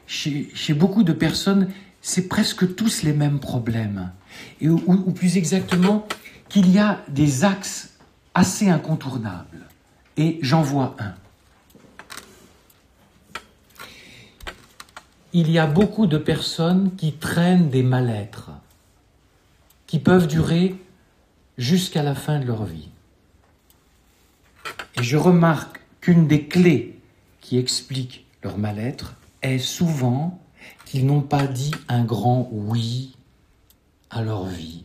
[0.05, 1.69] chez, beaucoup de personnes,
[2.01, 4.11] c'est presque tous les mêmes problèmes.
[4.59, 6.05] Et, ou plus exactement,
[6.49, 7.93] qu'il y a des axes
[8.33, 9.69] assez incontournables.
[10.17, 11.13] Et j'en vois un.
[15.33, 18.51] il y a beaucoup de personnes qui traînent des mal-êtres,
[19.87, 20.75] qui peuvent durer
[21.57, 22.89] jusqu'à la fin de leur vie.
[24.95, 26.99] Et je remarque qu'une des clés
[27.39, 30.37] qui explique leur mal-être est souvent
[30.83, 33.15] qu'ils n'ont pas dit un grand oui
[34.09, 34.83] à leur vie,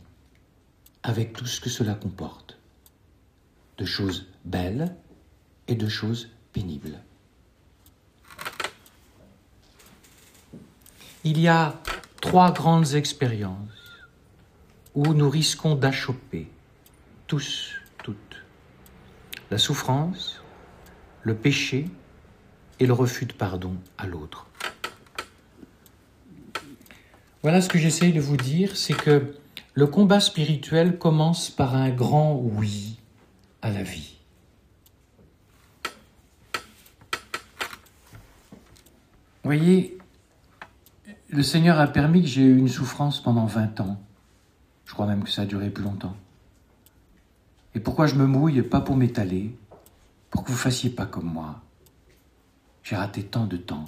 [1.03, 2.57] avec tout ce que cela comporte,
[3.77, 4.95] de choses belles
[5.67, 6.99] et de choses pénibles.
[11.25, 11.75] il y a
[12.21, 14.07] trois grandes expériences
[14.95, 16.49] où nous risquons d'achoper,
[17.27, 18.41] tous, toutes.
[19.51, 20.38] La souffrance,
[21.29, 21.87] le péché
[22.79, 24.47] et le refus de pardon à l'autre.
[27.43, 29.35] Voilà ce que j'essaye de vous dire, c'est que
[29.75, 32.97] le combat spirituel commence par un grand oui
[33.61, 34.17] à la vie.
[39.43, 39.99] Voyez,
[41.29, 44.01] le Seigneur a permis que j'ai eu une souffrance pendant 20 ans.
[44.85, 46.15] Je crois même que ça a duré plus longtemps.
[47.75, 49.55] Et pourquoi je me mouille Pas pour m'étaler,
[50.29, 51.61] pour que vous fassiez pas comme moi.
[52.83, 53.85] J'ai raté tant de temps.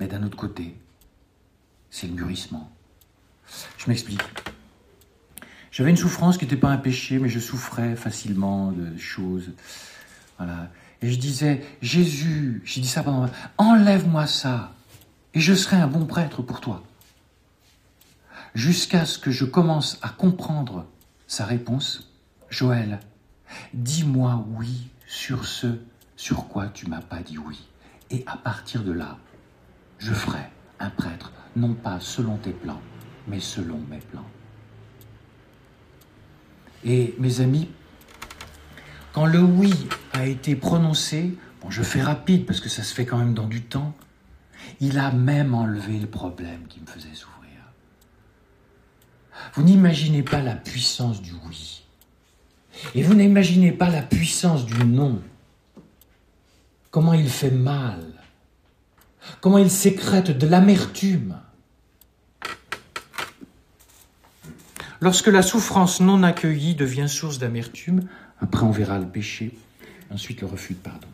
[0.00, 0.76] Mais d'un autre côté,
[1.90, 2.70] c'est le mûrissement.
[3.78, 4.22] Je m'explique.
[5.70, 9.52] J'avais une souffrance qui n'était pas un péché, mais je souffrais facilement de choses.
[10.38, 10.70] Voilà.
[11.02, 13.28] Et je disais, Jésus, j'ai dit ça pendant...
[13.58, 14.74] Enlève-moi ça
[15.34, 16.82] et je serai un bon prêtre pour toi.
[18.54, 20.86] Jusqu'à ce que je commence à comprendre
[21.26, 22.12] sa réponse,
[22.50, 23.00] Joël,
[23.72, 25.78] dis-moi oui sur ce
[26.16, 27.66] sur quoi tu m'as pas dit oui.
[28.10, 29.18] Et à partir de là,
[29.98, 32.80] je ferai un prêtre, non pas selon tes plans,
[33.26, 34.28] mais selon mes plans.
[36.84, 37.70] Et mes amis,
[39.12, 39.72] quand le oui
[40.12, 41.36] a été prononcé,
[41.68, 43.94] je fais rapide parce que ça se fait quand même dans du temps,
[44.80, 47.34] il a même enlevé le problème qui me faisait souffrir.
[49.54, 51.83] Vous n'imaginez pas la puissance du oui.
[52.94, 55.20] Et vous n'imaginez pas la puissance du non.
[56.90, 58.04] Comment il fait mal.
[59.40, 61.38] Comment il sécrète de l'amertume.
[65.00, 68.08] Lorsque la souffrance non accueillie devient source d'amertume,
[68.40, 69.54] après on verra le péché,
[70.10, 71.08] ensuite le refus de pardon.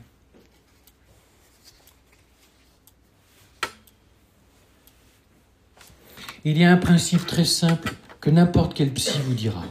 [6.44, 9.64] il y a un principe très simple que n'importe quel psy vous dira.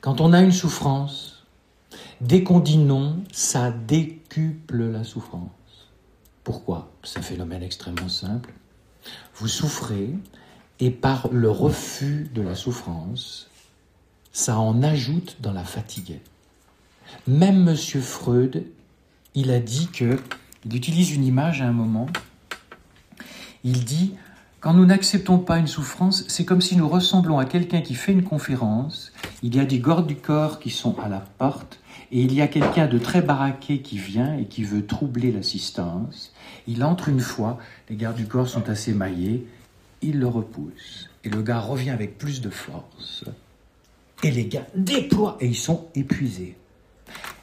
[0.00, 1.44] Quand on a une souffrance,
[2.20, 5.50] dès qu'on dit non, ça décuple la souffrance.
[6.44, 6.92] Pourquoi?
[7.02, 8.52] C'est un phénomène extrêmement simple.
[9.34, 10.14] Vous souffrez
[10.80, 13.50] et par le refus de la souffrance,
[14.32, 16.20] ça en ajoute dans la fatigue.
[17.26, 17.76] Même M.
[17.76, 18.64] Freud,
[19.34, 20.20] il a dit que,
[20.64, 22.06] il utilise une image à un moment,
[23.64, 24.14] il dit,
[24.60, 28.12] quand nous n'acceptons pas une souffrance, c'est comme si nous ressemblons à quelqu'un qui fait
[28.12, 32.22] une conférence, il y a des gardes du corps qui sont à la porte, et
[32.22, 36.32] il y a quelqu'un de très baraqué qui vient et qui veut troubler l'assistance.
[36.66, 39.46] Il entre une fois, les gardes du corps sont assez maillés,
[40.02, 43.24] il le repousse, et le gars revient avec plus de force.
[44.24, 46.56] Et les gars déploient, et ils sont épuisés.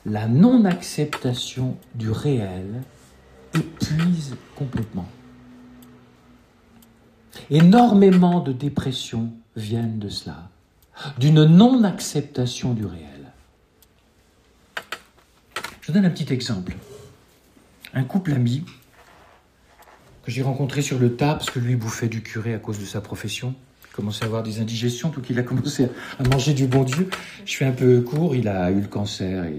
[0.05, 2.83] La non-acceptation du réel
[3.53, 5.07] épuise complètement.
[7.49, 10.49] Énormément de dépressions viennent de cela,
[11.17, 13.31] d'une non-acceptation du réel.
[15.81, 16.73] Je donne un petit exemple.
[17.93, 18.63] Un couple ami
[20.23, 22.85] que j'ai rencontré sur le tas parce que lui bouffait du curé à cause de
[22.85, 23.53] sa profession.
[23.89, 25.87] Il commençait à avoir des indigestions, tout qu'il a commencé
[26.19, 27.09] à manger du bon Dieu.
[27.45, 29.55] Je fais un peu court, il a eu le cancer et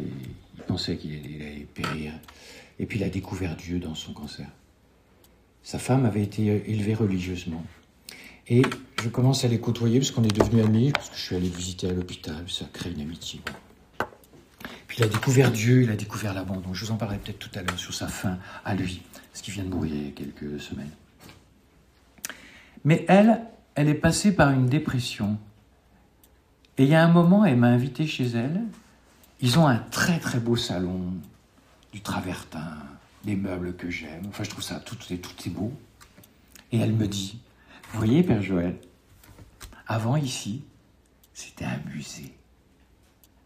[0.56, 2.12] il pensait qu'il allait périr.
[2.78, 4.46] Et puis il a découvert Dieu dans son cancer.
[5.62, 7.64] Sa femme avait été élevée religieusement.
[8.48, 8.62] Et
[9.02, 11.48] je commence à les côtoyer parce qu'on est devenus amis, parce que je suis allé
[11.48, 13.40] visiter à l'hôpital, ça crée une amitié.
[14.86, 16.72] Puis il a découvert Dieu, il a découvert l'abandon.
[16.72, 19.52] Je vous en parlerai peut-être tout à l'heure sur sa fin à lui, parce qu'il
[19.52, 20.92] vient de mourir il y a quelques semaines.
[22.84, 23.42] Mais elle,
[23.74, 25.38] elle est passée par une dépression.
[26.78, 28.62] Et il y a un moment, elle m'a invité chez elle.
[29.40, 31.14] Ils ont un très très beau salon,
[31.92, 32.76] du travertin,
[33.24, 34.26] des meubles que j'aime.
[34.28, 35.72] Enfin, je trouve ça tout, tout, tout est beau.
[36.70, 37.40] Et elle me dit,
[37.96, 38.76] vous voyez, Père Joël,
[39.86, 40.64] avant ici,
[41.32, 42.34] c'était un musée.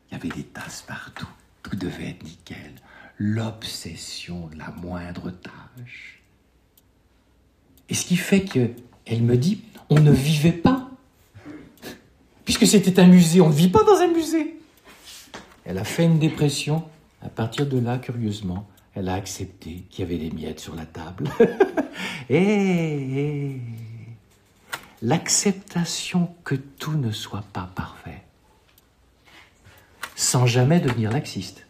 [0.09, 1.29] Il y avait des tasses partout.
[1.63, 2.73] Tout devait être nickel.
[3.17, 6.21] L'obsession de la moindre tâche.
[7.89, 8.71] Et ce qui fait que,
[9.07, 10.91] elle me dit, on ne vivait pas.
[12.45, 14.57] Puisque c'était un musée, on ne vit pas dans un musée.
[15.65, 16.83] Elle a fait une dépression.
[17.23, 20.87] À partir de là, curieusement, elle a accepté qu'il y avait des miettes sur la
[20.87, 21.31] table.
[22.29, 23.61] et
[25.03, 28.23] l'acceptation que tout ne soit pas parfait,
[30.15, 31.67] sans jamais devenir laxiste.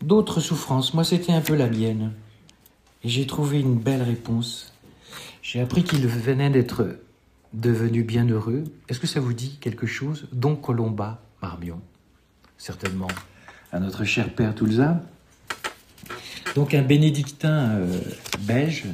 [0.00, 2.12] D'autres souffrances, moi c'était un peu la mienne,
[3.04, 4.72] et j'ai trouvé une belle réponse.
[5.42, 6.98] J'ai appris qu'il venait d'être
[7.52, 8.64] devenu bienheureux.
[8.88, 10.28] Est-ce que ça vous dit quelque chose?
[10.32, 11.80] Don Colomba Marmion,
[12.56, 13.08] certainement
[13.72, 15.02] à notre cher père Toulza.
[16.58, 18.00] Donc un bénédictin euh,
[18.40, 18.86] belge,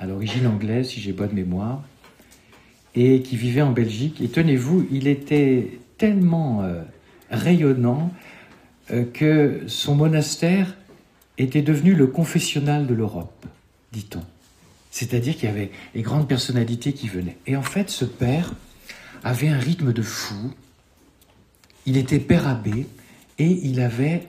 [0.00, 1.80] à l'origine anglaise, si j'ai bonne mémoire,
[2.96, 4.20] et qui vivait en Belgique.
[4.20, 6.82] Et tenez-vous, il était tellement euh,
[7.30, 8.12] rayonnant
[8.90, 10.76] euh, que son monastère
[11.38, 13.46] était devenu le confessionnal de l'Europe,
[13.92, 14.24] dit-on.
[14.90, 17.38] C'est-à-dire qu'il y avait les grandes personnalités qui venaient.
[17.46, 18.54] Et en fait, ce père
[19.22, 20.52] avait un rythme de fou.
[21.86, 22.88] Il était père abbé
[23.38, 24.26] et il avait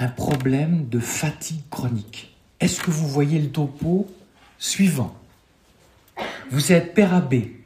[0.00, 2.34] un problème de fatigue chronique.
[2.58, 4.08] Est-ce que vous voyez le topo
[4.58, 5.14] suivant?
[6.50, 7.60] Vous êtes père abbé.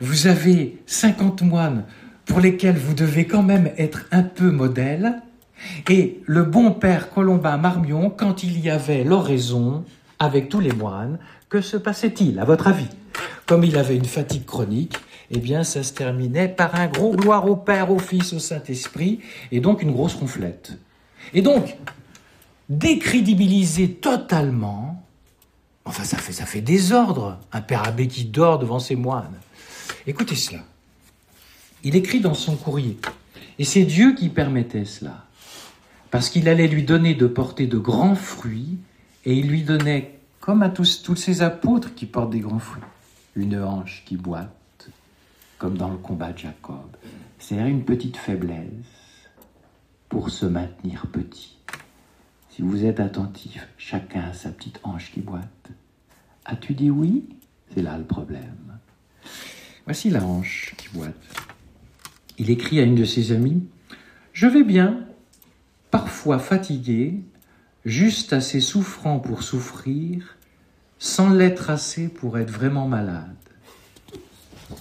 [0.00, 1.84] Vous avez 50 moines
[2.24, 5.22] pour lesquels vous devez quand même être un peu modèle.
[5.90, 9.84] Et le bon père Colombin Marmion, quand il y avait l'oraison
[10.20, 11.18] avec tous les moines,
[11.48, 12.88] que se passait-il, à votre avis?
[13.46, 14.96] Comme il avait une fatigue chronique,
[15.30, 19.20] eh bien, ça se terminait par un gros gloire au Père, au Fils, au Saint-Esprit,
[19.50, 20.78] et donc une grosse ronflette.
[21.32, 21.76] Et donc,
[22.68, 25.04] décrédibiliser totalement,
[25.84, 29.38] enfin ça fait, ça fait désordre, un père abbé qui dort devant ses moines.
[30.06, 30.60] Écoutez cela.
[31.82, 32.96] Il écrit dans son courrier,
[33.58, 35.24] et c'est Dieu qui permettait cela,
[36.10, 38.78] parce qu'il allait lui donner de porter de grands fruits,
[39.26, 42.82] et il lui donnait, comme à tous, tous ces apôtres qui portent des grands fruits,
[43.36, 44.88] une hanche qui boite,
[45.58, 46.96] comme dans le combat de Jacob.
[47.38, 48.93] C'est une petite faiblesse
[50.08, 51.56] pour se maintenir petit.
[52.50, 55.70] Si vous êtes attentif, chacun a sa petite hanche qui boite.
[56.44, 57.24] As-tu dit oui?
[57.74, 58.78] C'est là le problème.
[59.84, 61.14] Voici la hanche qui boite.
[62.38, 63.66] Il écrit à une de ses amies
[64.32, 65.06] Je vais bien,
[65.90, 67.20] parfois fatigué,
[67.84, 70.36] juste assez souffrant pour souffrir,
[70.98, 73.36] sans l'être assez pour être vraiment malade.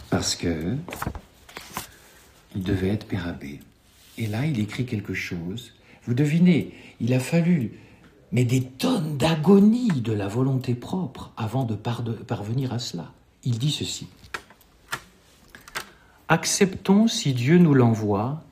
[0.10, 0.76] Parce que
[2.56, 3.60] il devait être pérabé.
[4.18, 5.74] Et là, il écrit quelque chose.
[6.06, 7.72] Vous devinez, il a fallu
[8.34, 13.14] mais des tonnes d'agonie de la volonté propre avant de parvenir à cela.
[13.44, 14.08] Il dit ceci.
[16.30, 18.44] Acceptons, si Dieu nous l'envoie,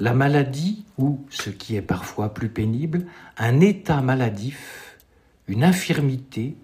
[0.00, 3.04] la maladie ou, ce qui est parfois plus pénible,
[3.36, 4.96] un état maladif,
[5.48, 6.56] une infirmité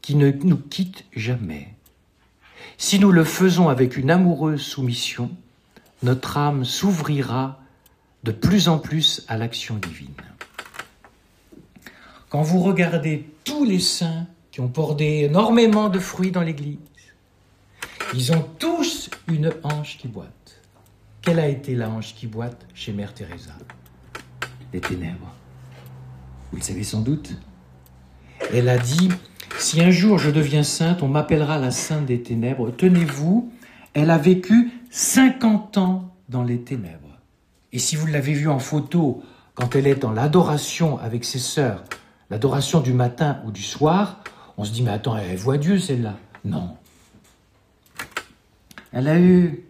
[0.00, 1.74] qui ne nous quitte jamais.
[2.76, 5.32] Si nous le faisons avec une amoureuse soumission,
[6.02, 7.60] notre âme s'ouvrira
[8.24, 10.14] de plus en plus à l'action divine.
[12.28, 16.78] Quand vous regardez tous les saints qui ont porté énormément de fruits dans l'Église,
[18.14, 20.60] ils ont tous une hanche qui boite.
[21.22, 23.52] Quelle a été la hanche qui boite chez Mère Teresa?
[24.72, 25.34] Les ténèbres.
[26.50, 27.34] Vous le savez sans doute.
[28.52, 29.08] Elle a dit,
[29.58, 32.70] si un jour je deviens sainte, on m'appellera la sainte des ténèbres.
[32.70, 33.52] Tenez-vous,
[33.94, 37.18] elle a vécu 50 ans dans les ténèbres.
[37.72, 39.22] Et si vous l'avez vue en photo,
[39.54, 41.84] quand elle est dans l'adoration avec ses sœurs,
[42.30, 44.22] l'adoration du matin ou du soir,
[44.56, 46.16] on se dit, mais attends, elle voit Dieu celle-là.
[46.44, 46.76] Non.
[48.92, 49.64] Elle a eu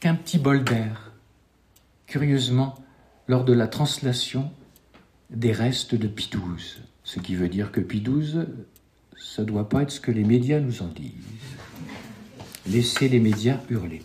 [0.00, 1.12] qu'un petit bol d'air,
[2.06, 2.76] curieusement,
[3.26, 4.50] lors de la translation
[5.30, 6.30] des restes de Pie.
[7.02, 8.04] Ce qui veut dire que Pie
[9.16, 11.57] ça ne doit pas être ce que les médias nous en disent.
[12.70, 14.02] Laissez les médias hurler.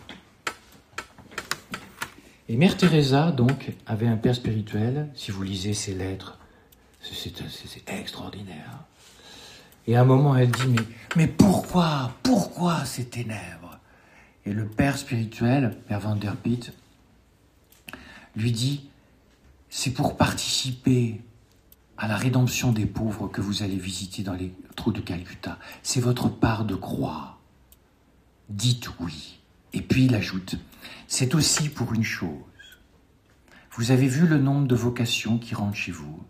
[2.48, 5.10] Et Mère Teresa, donc, avait un père spirituel.
[5.14, 6.38] Si vous lisez ses lettres,
[7.02, 8.84] c'est extraordinaire.
[9.86, 10.76] Et à un moment, elle dit,
[11.14, 13.78] mais, pourquoi, pourquoi ces ténèbres?
[14.46, 16.34] Et le père spirituel, Père Van der
[18.36, 18.88] lui dit,
[19.68, 21.20] c'est pour participer
[21.98, 25.58] à la rédemption des pauvres que vous allez visiter dans les trous de Calcutta.
[25.82, 27.33] C'est votre part de croix.
[28.48, 29.40] Dites oui.
[29.72, 30.56] Et puis il ajoute,
[31.08, 32.38] c'est aussi pour une chose.
[33.72, 36.22] Vous avez vu le nombre de vocations qui rentrent chez vous?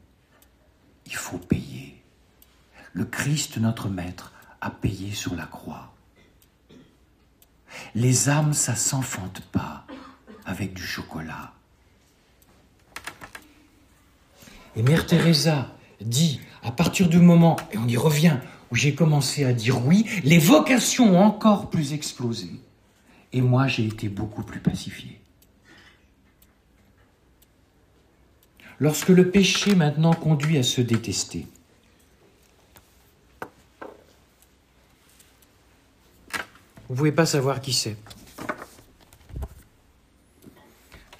[1.07, 2.03] Il faut payer.
[2.95, 5.93] Le Christ, notre Maître, a payé sur la croix.
[7.95, 9.85] Les âmes, ça s'enfante pas
[10.47, 11.53] avec du chocolat.
[14.77, 18.39] Et Mère Teresa dit, à partir du moment, et on y revient,
[18.75, 22.51] où j'ai commencé à dire oui, les vocations ont encore plus explosé.
[23.33, 25.21] Et moi, j'ai été beaucoup plus pacifié.
[28.81, 31.47] Lorsque le péché maintenant conduit à se détester,
[36.89, 37.97] vous ne pouvez pas savoir qui c'est.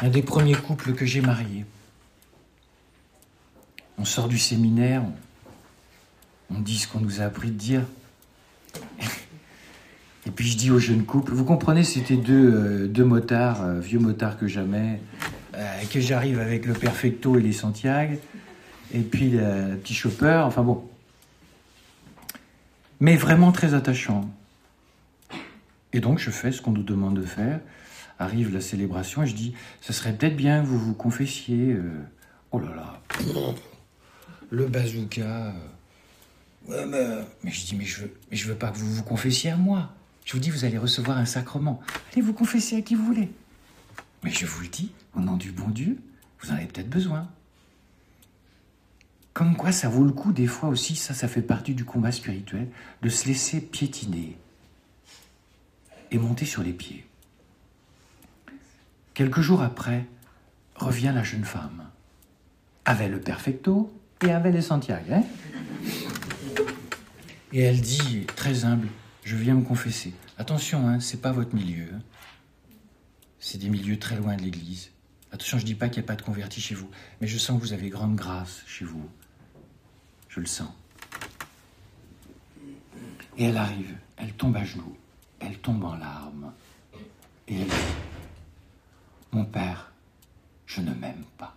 [0.01, 1.65] Un des premiers couples que j'ai mariés.
[3.97, 5.05] On sort du séminaire,
[6.51, 7.83] dit ce qu'on nous a appris de dire.
[10.27, 13.99] Et puis je dis au jeune couple, vous comprenez, c'était deux, euh, motards, euh, vieux
[13.99, 15.01] motards que jamais,
[15.55, 18.17] euh, que j'arrive avec le Perfecto et les Santiago,
[18.93, 20.83] et puis le petit chopper, enfin bon.
[23.01, 24.31] Mais vraiment très attachant.
[25.93, 27.61] Et donc je fais ce qu'on nous demande de faire.
[28.19, 31.77] Arrive la célébration et je dis, ça serait peut-être bien que vous vous confessiez.
[32.53, 33.01] Oh là là,
[34.51, 35.53] le bazooka.
[36.69, 39.57] Mais, je dis, mais je veux, mais je veux pas que vous vous confessiez à
[39.57, 39.93] moi.
[40.25, 41.81] Je vous dis, vous allez recevoir un sacrement.
[42.13, 43.31] Allez vous confesser à qui vous voulez.
[44.23, 45.99] Mais je vous le dis, au nom du bon Dieu,
[46.41, 47.29] vous en avez peut-être besoin.
[49.35, 52.13] Comme quoi, ça vaut le coup, des fois aussi, ça, ça fait partie du combat
[52.13, 52.69] spirituel,
[53.03, 54.39] de se laisser piétiner
[56.11, 57.05] et monter sur les pieds.
[59.13, 60.07] Quelques jours après,
[60.77, 61.85] revient la jeune femme,
[62.85, 63.93] avec le perfecto
[64.25, 65.13] et avec les Santiago.
[65.13, 65.23] Hein
[67.55, 68.89] et elle dit, très humble,
[69.23, 70.13] je viens me confesser.
[70.39, 71.89] Attention, hein, c'est pas votre milieu.
[73.39, 74.91] C'est des milieux très loin de l'Église.
[75.31, 76.91] Attention, je dis pas qu'il n'y a pas de convertis chez vous,
[77.21, 79.09] mais je sens que vous avez grande grâce chez vous.
[80.29, 80.71] Je le sens.
[83.39, 84.97] Et elle arrive, elle tombe à genoux,
[85.39, 86.53] elle tombe en larmes.
[87.47, 87.95] Et elle dit,
[89.31, 89.93] mon père,
[90.67, 91.57] je ne m'aime pas.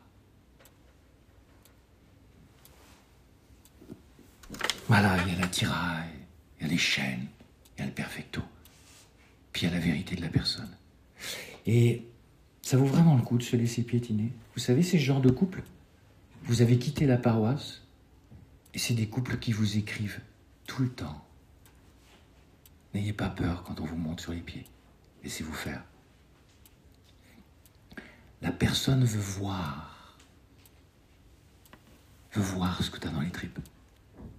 [4.88, 6.08] Voilà, il y a la tiraille,
[6.60, 7.28] il y a les chaînes,
[7.76, 8.42] il y a le perfecto.
[9.52, 10.70] Puis il y a la vérité de la personne.
[11.66, 12.06] Et
[12.62, 14.32] ça vaut vraiment le coup de se laisser piétiner.
[14.56, 15.64] Vous savez, ces genres de couples,
[16.44, 17.82] vous avez quitté la paroisse,
[18.74, 20.22] et c'est des couples qui vous écrivent
[20.66, 21.26] tout le temps.
[22.94, 24.66] N'ayez pas peur quand on vous monte sur les pieds.
[25.24, 25.84] Laissez-vous faire.
[28.42, 30.16] La personne veut voir.
[32.34, 33.60] Veut voir ce que tu as dans les tripes.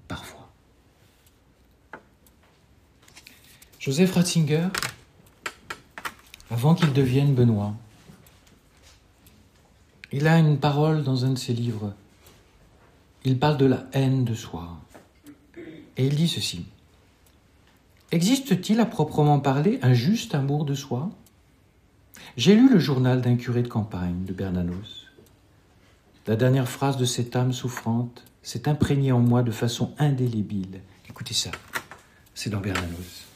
[0.07, 0.38] Parfois.
[3.79, 4.69] Joseph Ratzinger,
[6.51, 7.75] avant qu'il devienne Benoît,
[10.11, 11.95] il a une parole dans un de ses livres.
[13.25, 14.79] Il parle de la haine de soi.
[15.97, 16.67] Et il dit ceci.
[18.11, 21.11] Existe-t-il à proprement parler un juste amour de soi?
[22.37, 25.07] J'ai lu le journal d'un curé de campagne de Bernanos.
[26.27, 30.81] La dernière phrase de cette âme souffrante s'est imprégnée en moi de façon indélébile.
[31.09, 31.51] Écoutez ça,
[32.35, 33.28] c'est dans Bernanos.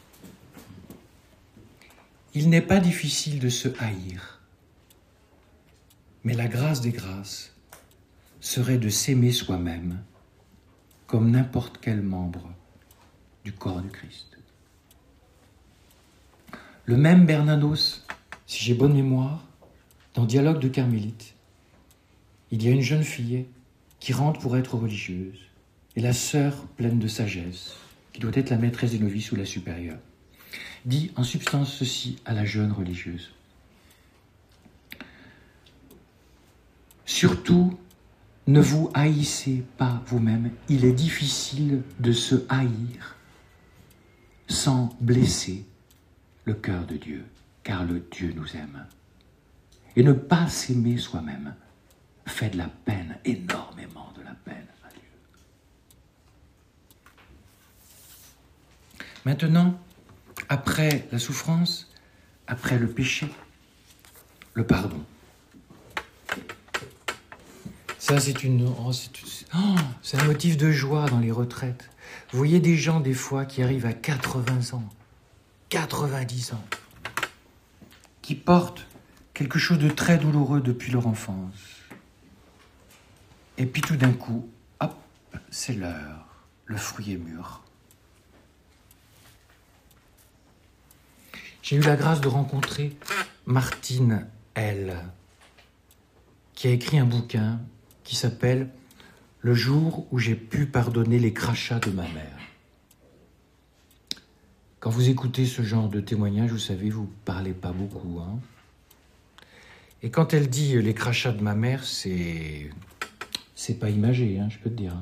[2.34, 4.40] Il n'est pas difficile de se haïr,
[6.24, 7.54] mais la grâce des grâces
[8.40, 10.02] serait de s'aimer soi-même
[11.06, 12.50] comme n'importe quel membre
[13.44, 14.38] du corps du Christ.
[16.86, 18.06] Le même Bernanos,
[18.46, 19.46] si j'ai bonne mémoire,
[20.14, 21.34] dans Dialogue de Carmélite,
[22.50, 23.44] il y a une jeune fille
[24.00, 25.38] qui rentre pour être religieuse,
[25.96, 27.74] et la sœur pleine de sagesse,
[28.14, 30.00] qui doit être la maîtresse des novices ou la supérieure,
[30.84, 33.32] dit en substance ceci à la jeune religieuse.
[37.04, 37.78] Surtout,
[38.46, 40.50] ne vous haïssez pas vous-même.
[40.68, 43.16] Il est difficile de se haïr
[44.48, 45.64] sans blesser
[46.44, 47.24] le cœur de Dieu,
[47.62, 48.86] car le Dieu nous aime.
[49.94, 51.54] Et ne pas s'aimer soi-même
[52.26, 55.02] fait de la peine, énormément de la peine à Dieu.
[59.24, 59.78] Maintenant,
[60.52, 61.88] après la souffrance,
[62.46, 63.26] après le péché,
[64.52, 65.02] le pardon.
[67.98, 68.92] Ça, c'est une, oh,
[69.54, 69.58] oh,
[70.02, 71.88] c'est un motif de joie dans les retraites.
[72.30, 74.84] Vous voyez des gens, des fois, qui arrivent à 80 ans,
[75.70, 76.64] 90 ans,
[78.20, 78.86] qui portent
[79.32, 81.80] quelque chose de très douloureux depuis leur enfance.
[83.56, 84.50] Et puis tout d'un coup,
[84.80, 84.94] hop,
[85.48, 86.26] c'est l'heure,
[86.66, 87.62] le fruit est mûr.
[91.62, 92.96] J'ai eu la grâce de rencontrer
[93.46, 94.96] Martine L.,
[96.54, 97.60] qui a écrit un bouquin
[98.02, 98.68] qui s'appelle
[99.40, 102.38] Le jour où j'ai pu pardonner les crachats de ma mère.
[104.80, 108.18] Quand vous écoutez ce genre de témoignage, vous savez, vous parlez pas beaucoup.
[108.18, 108.40] Hein
[110.02, 112.70] Et quand elle dit les crachats de ma mère, c'est
[113.54, 114.96] c'est pas imagé, hein, je peux te dire.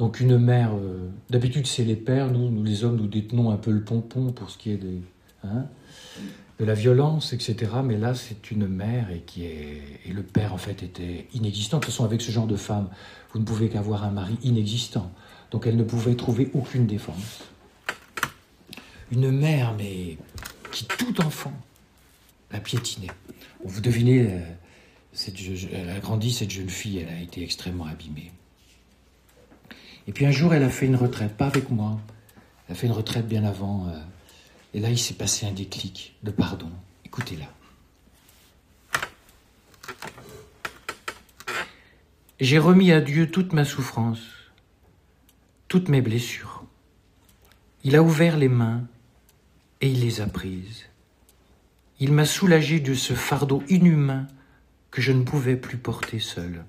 [0.00, 3.70] Donc une mère, euh, d'habitude c'est les pères, nous, les hommes, nous détenons un peu
[3.70, 4.80] le pompon pour ce qui est
[5.44, 5.66] hein,
[6.58, 7.70] de la violence, etc.
[7.84, 11.76] Mais là c'est une mère et qui est et le père en fait était inexistant.
[11.76, 12.88] De toute façon avec ce genre de femme,
[13.34, 15.12] vous ne pouvez qu'avoir un mari inexistant.
[15.50, 17.42] Donc elle ne pouvait trouver aucune défense
[19.12, 20.16] une mère, mais
[20.72, 21.52] qui tout enfant
[22.52, 23.10] l'a piétinée.
[23.64, 28.32] Vous devinez, euh, elle a grandi, cette jeune fille, elle a été extrêmement abîmée.
[30.10, 32.00] Et puis un jour, elle a fait une retraite, pas avec moi,
[32.66, 33.96] elle a fait une retraite bien avant, euh,
[34.74, 36.72] et là, il s'est passé un déclic de pardon.
[37.04, 37.46] Écoutez-la.
[42.40, 44.18] J'ai remis à Dieu toute ma souffrance,
[45.68, 46.64] toutes mes blessures.
[47.84, 48.88] Il a ouvert les mains
[49.80, 50.86] et il les a prises.
[52.00, 54.26] Il m'a soulagé de ce fardeau inhumain
[54.90, 56.64] que je ne pouvais plus porter seul.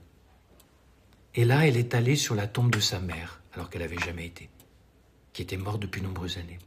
[1.36, 4.26] Et là, elle est allée sur la tombe de sa mère, alors qu'elle n'avait jamais
[4.26, 4.50] été,
[5.32, 6.60] qui était morte depuis nombreuses années.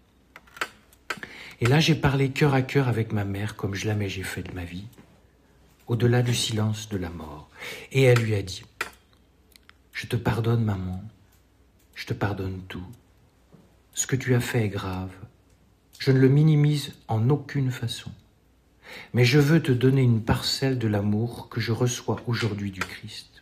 [1.60, 4.52] Et là, j'ai parlé cœur à cœur avec ma mère, comme jamais j'ai fait de
[4.52, 4.86] ma vie,
[5.86, 7.50] au-delà du silence de la mort.
[7.92, 8.64] Et elle lui a dit,
[9.92, 11.02] Je te pardonne, maman,
[11.94, 12.86] je te pardonne tout.
[13.92, 15.12] Ce que tu as fait est grave,
[15.98, 18.10] je ne le minimise en aucune façon.
[19.12, 23.33] Mais je veux te donner une parcelle de l'amour que je reçois aujourd'hui du Christ.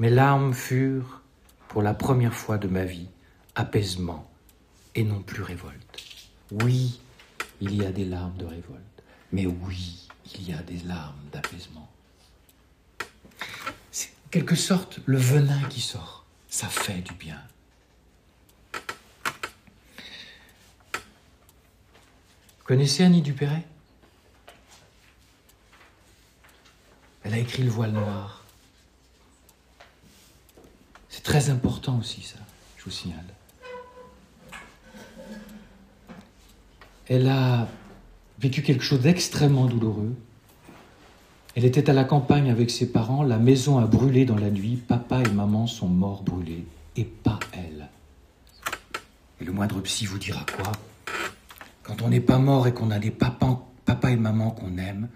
[0.00, 1.20] Mes larmes furent,
[1.68, 3.08] pour la première fois de ma vie,
[3.54, 4.30] apaisement
[4.94, 6.02] et non plus révolte.
[6.50, 7.02] Oui,
[7.60, 11.86] il y a des larmes de révolte, mais oui, il y a des larmes d'apaisement.
[13.90, 16.24] C'est quelque sorte le venin qui sort.
[16.48, 17.38] Ça fait du bien.
[22.64, 23.66] Connaissez Annie Dupéret?
[27.22, 28.39] Elle a écrit Le voile noir.
[31.20, 32.38] C'est très important aussi, ça,
[32.78, 33.26] je vous signale.
[37.08, 37.68] Elle a
[38.38, 40.16] vécu quelque chose d'extrêmement douloureux.
[41.54, 44.76] Elle était à la campagne avec ses parents, la maison a brûlé dans la nuit,
[44.76, 46.64] papa et maman sont morts brûlés,
[46.96, 47.90] et pas elle.
[49.42, 50.72] Et le moindre psy vous dira quoi?
[51.82, 55.10] Quand on n'est pas mort et qu'on a des papas, papa et maman qu'on aime,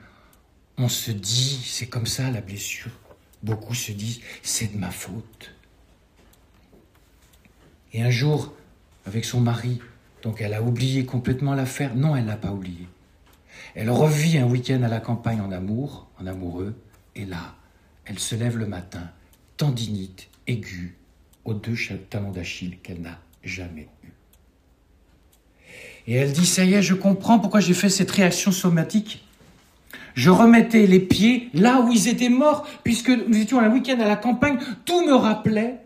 [0.77, 2.93] on se dit, c'est comme ça la blessure.
[3.43, 5.54] Beaucoup se disent, c'est de ma faute.
[7.95, 8.53] Et un jour,
[9.07, 9.79] avec son mari,
[10.23, 11.95] donc elle a oublié complètement l'affaire.
[11.95, 12.89] Non, elle n'a pas oublié.
[13.77, 16.75] Elle revit un week-end à la campagne en amour, en amoureux,
[17.15, 17.55] et là,
[18.05, 19.11] elle se lève le matin,
[19.57, 20.97] tendinite aiguë,
[21.45, 21.77] aux deux
[22.11, 24.09] talons d'Achille qu'elle n'a jamais eu.
[26.07, 29.25] Et elle dit, ça y est, je comprends pourquoi j'ai fait cette réaction somatique.
[30.15, 34.09] Je remettais les pieds là où ils étaient morts, puisque nous étions un week-end à
[34.09, 35.79] la campagne, tout me rappelait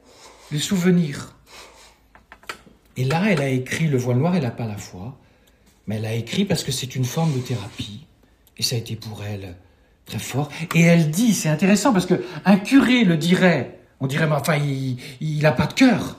[0.51, 1.38] les souvenirs.
[2.99, 5.17] Et là, elle a écrit Le voile noir, elle n'a pas la foi,
[5.87, 8.07] mais elle a écrit parce que c'est une forme de thérapie.
[8.57, 9.55] Et ça a été pour elle
[10.05, 10.51] très fort.
[10.75, 14.57] Et elle dit, c'est intéressant parce que un curé le dirait, on dirait, mais enfin,
[14.57, 16.19] il n'a pas de cœur.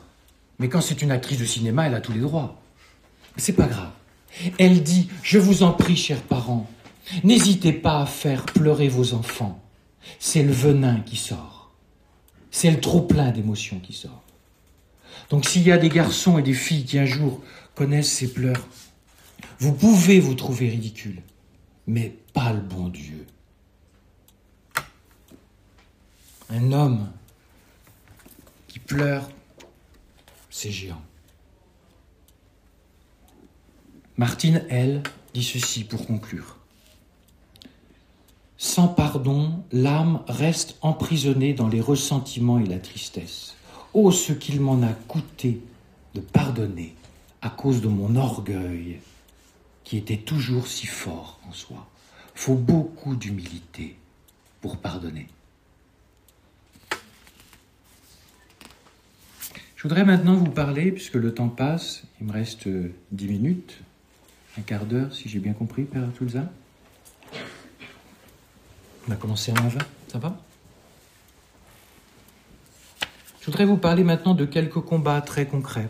[0.57, 2.61] Mais quand c'est une actrice de cinéma, elle a tous les droits.
[3.36, 3.91] C'est pas grave.
[4.57, 6.69] Elle dit, je vous en prie, chers parents,
[7.25, 9.61] n'hésitez pas à faire pleurer vos enfants.
[10.17, 11.71] C'est le venin qui sort.
[12.51, 14.23] C'est le trop plein d'émotions qui sort.
[15.30, 17.41] Donc s'il y a des garçons et des filles qui un jour
[17.75, 18.67] connaissent ces pleurs,
[19.59, 21.21] vous pouvez vous trouver ridicule,
[21.86, 23.25] mais pas le bon Dieu.
[26.49, 27.09] Un homme
[28.67, 29.30] qui pleure,
[30.49, 31.01] c'est géant.
[34.17, 35.03] Martine, elle,
[35.34, 36.57] dit ceci pour conclure.
[38.57, 43.55] Sans pardon, l'âme reste emprisonnée dans les ressentiments et la tristesse.
[43.94, 45.62] Oh, ce qu'il m'en a coûté
[46.14, 46.96] de pardonner
[47.42, 49.00] à cause de mon orgueil
[49.84, 51.88] qui était toujours si fort en soi.
[52.36, 53.96] Faut beaucoup d'humilité
[54.62, 55.28] pour pardonner.
[59.76, 62.68] Je voudrais maintenant vous parler, puisque le temps passe, il me reste
[63.12, 63.80] dix minutes,
[64.58, 66.52] un quart d'heure, si j'ai bien compris, Père Tulza.
[69.08, 69.80] On a commencé en 20,
[70.10, 70.38] ça va
[73.39, 75.89] Je voudrais vous parler maintenant de quelques combats très concrets.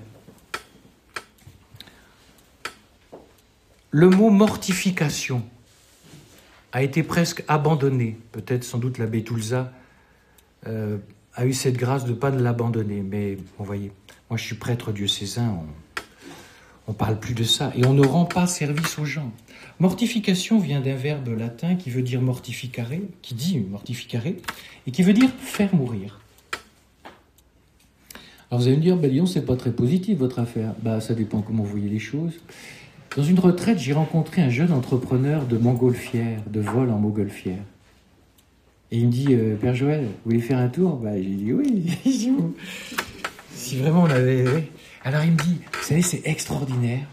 [3.92, 5.44] Le mot mortification
[6.72, 8.18] a été presque abandonné.
[8.32, 9.74] Peut-être sans doute l'abbé Tulza
[10.68, 11.00] euh,
[11.34, 13.02] a eu cette grâce de ne pas l'abandonner.
[13.02, 13.92] Mais vous voyez,
[14.30, 15.54] moi je suis prêtre diocésain,
[16.88, 17.74] on ne parle plus de ça.
[17.76, 19.34] Et on ne rend pas service aux gens.
[19.80, 22.88] Mortification vient d'un verbe latin qui veut dire mortificare,
[23.22, 26.22] qui dit mortificare, et qui veut dire faire mourir.
[28.52, 30.74] Alors vous allez me dire, ben, c'est pas très positif votre affaire.
[30.82, 32.34] Bah, ça dépend comment vous voyez les choses.
[33.16, 37.62] Dans une retraite, j'ai rencontré un jeune entrepreneur de montgolfière, de vol en montgolfière.
[38.92, 40.98] Et il me dit, euh, Père Joël, vous voulez faire un tour?
[40.98, 41.86] Bah, J'ai dit oui.
[43.54, 44.46] si vraiment on avait...
[45.04, 47.06] Alors il me dit, vous savez, c'est extraordinaire.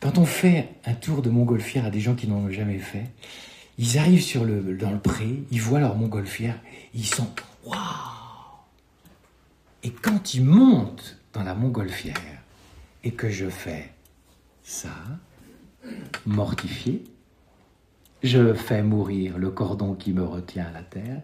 [0.00, 3.04] Quand on fait un tour de montgolfière à des gens qui n'en ont jamais fait,
[3.78, 6.58] ils arrivent sur le, dans le pré, ils voient leur montgolfière,
[6.94, 7.28] ils sont
[7.66, 8.15] waouh
[9.86, 12.42] Et quand ils montent dans la montgolfière
[13.04, 13.92] et que je fais
[14.64, 14.90] ça,
[16.26, 17.04] mortifié,
[18.24, 21.22] je fais mourir le cordon qui me retient à la terre.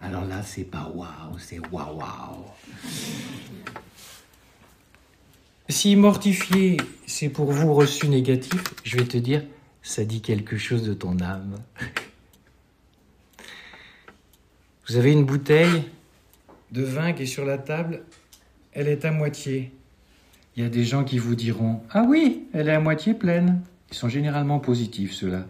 [0.00, 2.44] Alors là, c'est pas waouh, c'est waouh waouh.
[5.68, 6.76] Si mortifié,
[7.08, 9.42] c'est pour vous reçu négatif, je vais te dire,
[9.82, 11.56] ça dit quelque chose de ton âme.
[14.86, 15.90] Vous avez une bouteille?
[16.74, 18.02] De vin qui est sur la table,
[18.72, 19.70] elle est à moitié.
[20.56, 23.60] Il y a des gens qui vous diront Ah oui, elle est à moitié pleine.
[23.92, 25.46] Ils sont généralement positifs, ceux-là.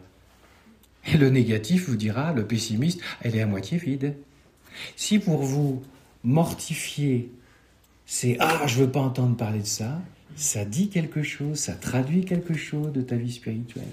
[1.07, 4.15] Et le négatif vous dira, le pessimiste, elle est à moitié vide.
[4.97, 5.83] Si pour vous,
[6.25, 7.33] mortifier,
[8.05, 10.01] c'est Ah, je veux pas entendre parler de ça,
[10.37, 13.85] ça dit quelque chose, ça traduit quelque chose de ta vie spirituelle.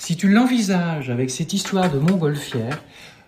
[0.00, 2.82] Si tu l'envisages avec cette histoire de montgolfière,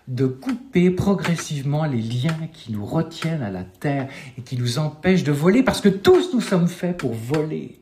[0.07, 5.23] de couper progressivement les liens qui nous retiennent à la terre et qui nous empêchent
[5.23, 7.79] de voler, parce que tous nous sommes faits pour voler,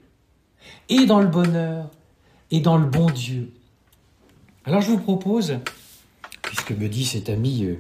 [0.89, 1.89] et dans le bonheur,
[2.51, 3.51] et dans le bon Dieu.
[4.65, 5.57] Alors je vous propose,
[6.41, 7.76] puisque me dit cet ami, euh,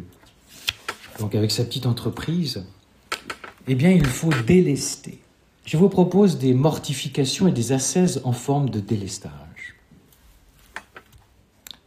[1.19, 2.65] donc avec sa petite entreprise,
[3.67, 5.19] eh bien il faut délester.
[5.65, 9.31] Je vous propose des mortifications et des ascèses en forme de délestage.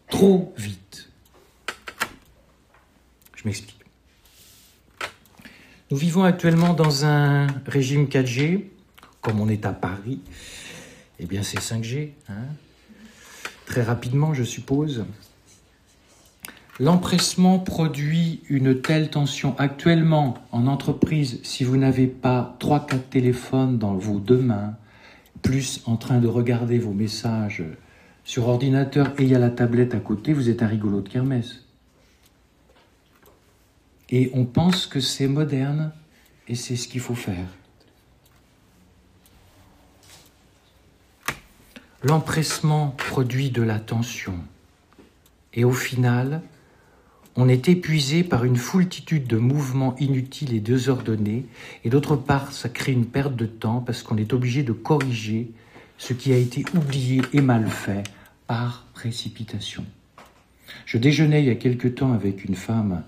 [0.09, 0.86] Trop vite
[5.91, 8.65] Nous vivons actuellement dans un régime 4G,
[9.21, 10.21] comme on est à Paris.
[11.19, 12.11] Eh bien, c'est 5G.
[12.29, 12.35] Hein.
[13.67, 15.05] Très rapidement, je suppose.
[16.79, 23.95] L'empressement produit une telle tension actuellement en entreprise si vous n'avez pas 3-4 téléphones dans
[23.95, 24.75] vos deux mains,
[25.43, 27.65] plus en train de regarder vos messages
[28.25, 31.09] sur ordinateur et il y a la tablette à côté, vous êtes un rigolo de
[31.09, 31.66] kermesse.
[34.11, 35.93] Et on pense que c'est moderne
[36.49, 37.47] et c'est ce qu'il faut faire.
[42.03, 44.39] L'empressement produit de la tension.
[45.55, 46.43] Et au final,
[47.35, 51.47] on est épuisé par une foultitude de mouvements inutiles et désordonnés.
[51.85, 55.51] Et d'autre part, ça crée une perte de temps parce qu'on est obligé de corriger
[55.99, 58.05] ce qui a été oublié et mal fait
[58.47, 59.85] par précipitation.
[60.85, 63.03] Je déjeunais il y a quelque temps avec une femme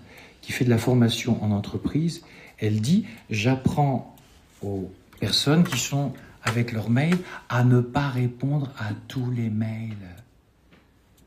[0.49, 2.22] qui fait de la formation en entreprise.
[2.57, 4.16] Elle dit, j'apprends
[4.62, 4.90] aux
[5.20, 7.18] personnes qui sont avec leurs mails
[7.51, 10.09] à ne pas répondre à tous les mails,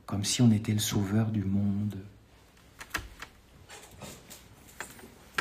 [0.07, 1.97] comme si on était le sauveur du monde.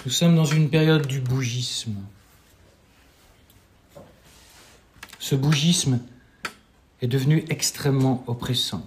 [0.05, 1.97] Nous sommes dans une période du bougisme.
[5.19, 6.01] Ce bougisme
[7.01, 8.87] est devenu extrêmement oppressant.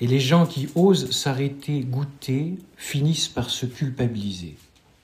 [0.00, 4.56] Et les gens qui osent s'arrêter, goûter, finissent par se culpabiliser.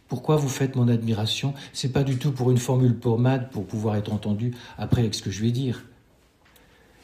[0.09, 1.53] Pourquoi vous faites mon admiration?
[1.73, 5.23] C'est pas du tout pour une formule pommade pour pouvoir être entendu après avec ce
[5.23, 5.85] que je vais dire.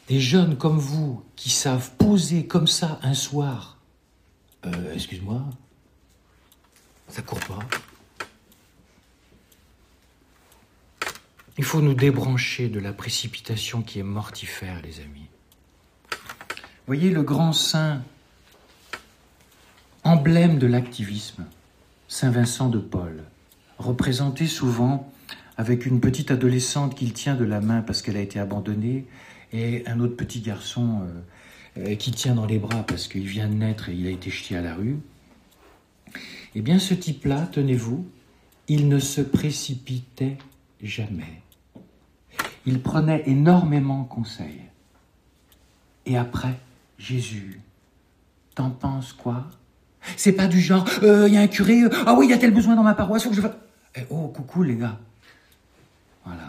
[0.09, 3.79] Des jeunes comme vous qui savent poser comme ça un soir.
[4.65, 5.43] Euh, excuse-moi,
[7.09, 7.59] ça court pas.
[11.59, 15.29] Il faut nous débrancher de la précipitation qui est mortifère, les amis.
[16.89, 18.03] Voyez le grand saint,
[20.03, 21.45] emblème de l'activisme,
[22.09, 23.23] Saint Vincent de Paul,
[23.79, 25.09] représenté souvent
[25.57, 29.07] avec une petite adolescente qu'il tient de la main parce qu'elle a été abandonnée
[29.53, 31.03] et un autre petit garçon
[31.77, 34.11] euh, euh, qui tient dans les bras parce qu'il vient de naître et il a
[34.11, 34.99] été jeté à la rue.
[36.57, 38.11] Eh bien, ce type-là, tenez-vous,
[38.67, 40.37] il ne se précipitait
[40.83, 41.43] jamais.
[42.67, 44.63] Il prenait énormément conseil.
[46.07, 46.59] Et après,
[47.03, 47.61] Jésus,
[48.55, 49.49] t'en penses quoi?
[50.17, 52.33] C'est pas du genre, il euh, y a un curé, euh, ah oui, il y
[52.33, 53.57] a tel besoin dans ma paroisse, faut que je fasse.
[53.97, 55.01] Eh, oh, coucou les gars.
[56.25, 56.49] Voilà.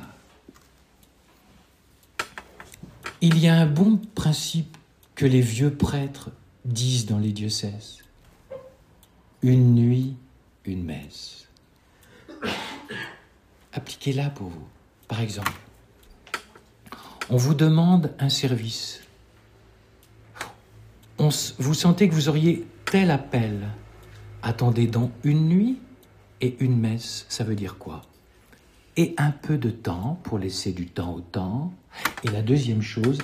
[3.21, 4.77] Il y a un bon principe
[5.15, 6.29] que les vieux prêtres
[6.65, 8.03] disent dans les diocèses.
[9.41, 10.15] Une nuit,
[10.65, 11.47] une messe.
[13.73, 14.67] Appliquez-la pour vous.
[15.07, 15.51] Par exemple,
[17.29, 19.03] on vous demande un service.
[21.59, 23.69] Vous sentez que vous auriez tel appel.
[24.41, 25.79] Attendez donc une nuit
[26.41, 28.01] et une messe, ça veut dire quoi?
[28.97, 31.73] Et un peu de temps pour laisser du temps au temps.
[32.23, 33.17] Et la deuxième chose,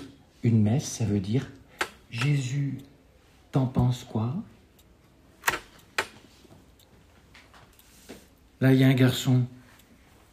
[0.43, 1.49] une messe, ça veut dire
[2.09, 2.79] Jésus,
[3.51, 4.35] t'en penses quoi?
[8.61, 9.45] Là, il y a un garçon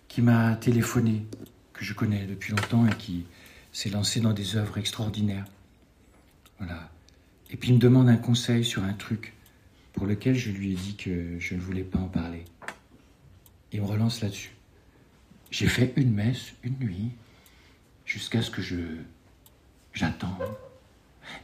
[0.08, 1.26] qui m'a téléphoné,
[1.72, 3.24] que je connais depuis longtemps et qui
[3.72, 5.44] s'est lancé dans des œuvres extraordinaires.
[6.58, 6.90] Voilà.
[7.50, 9.34] Et puis il me demande un conseil sur un truc
[9.92, 12.44] pour lequel je lui ai dit que je ne voulais pas en parler.
[13.72, 14.52] Il me relance là-dessus.
[15.50, 17.10] J'ai fait une messe, une nuit,
[18.04, 18.76] jusqu'à ce que je...
[19.92, 20.38] J'attends.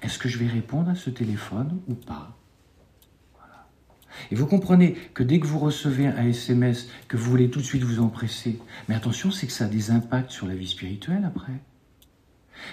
[0.03, 2.37] Est-ce que je vais répondre à ce téléphone ou pas?
[4.31, 7.65] Et vous comprenez que dès que vous recevez un SMS, que vous voulez tout de
[7.65, 11.25] suite vous empresser, mais attention, c'est que ça a des impacts sur la vie spirituelle
[11.25, 11.55] après.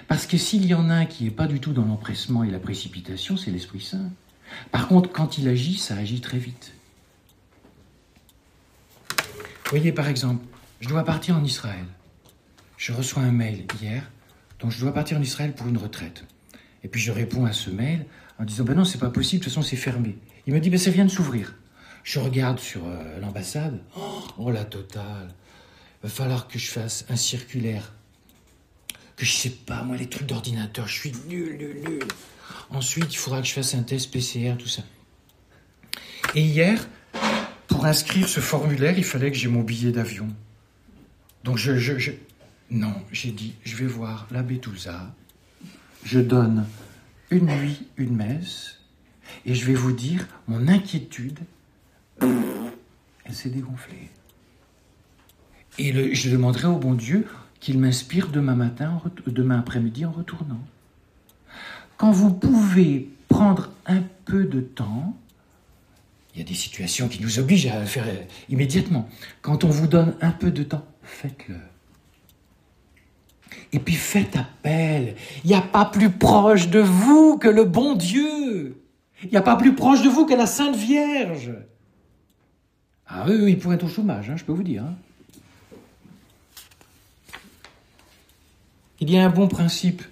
[0.07, 2.49] Parce que s'il y en a un qui n'est pas du tout dans l'empressement et
[2.49, 4.11] la précipitation, c'est l'Esprit Saint.
[4.71, 6.73] Par contre, quand il agit, ça agit très vite.
[9.69, 10.43] Voyez, par exemple,
[10.79, 11.85] je dois partir en Israël.
[12.77, 14.09] Je reçois un mail hier,
[14.59, 16.23] donc je dois partir en Israël pour une retraite.
[16.83, 18.05] Et puis je réponds à ce mail
[18.39, 20.17] en disant Ben non, c'est pas possible, de toute façon c'est fermé.
[20.47, 21.55] Il me dit Ben ça vient de s'ouvrir.
[22.03, 23.79] Je regarde sur euh, l'ambassade.
[24.37, 25.27] Oh, la totale.
[26.01, 27.93] Va falloir que je fasse un circulaire
[29.19, 32.03] que je sais pas, moi, les trucs d'ordinateur, je suis nul, nul, nul.
[32.69, 34.81] Ensuite, il faudra que je fasse un test PCR, tout ça.
[36.35, 36.87] Et hier,
[37.67, 40.29] pour inscrire ce formulaire, il fallait que j'ai mon billet d'avion.
[41.43, 42.11] Donc je, je,
[42.71, 45.13] Non, j'ai dit, je vais voir l'abbé Touza,
[46.05, 46.65] je donne
[47.29, 48.79] une nuit, une messe,
[49.45, 51.39] et je vais vous dire, mon inquiétude,
[52.21, 54.09] elle s'est dégonflée.
[55.77, 57.27] Et je demanderai au bon Dieu
[57.59, 60.61] qu'il m'inspire demain matin, demain après-midi en retournant.
[61.97, 65.17] Quand vous pouvez prendre un peu de temps,
[66.33, 68.05] il y a des situations qui nous obligent à le faire
[68.49, 69.09] immédiatement.
[69.41, 71.57] Quand on vous donne un peu de temps, faites-le.
[73.73, 75.15] Et puis faites appel.
[75.43, 78.81] Il n'y a pas plus proche de vous que le bon Dieu.
[79.23, 81.51] Il n'y a pas plus proche de vous que la Sainte Vierge.
[83.07, 84.83] Ah oui, oui il pourrait être au chômage, hein, je peux vous dire.
[84.83, 84.95] Hein.
[89.01, 90.03] Il y a un bon principe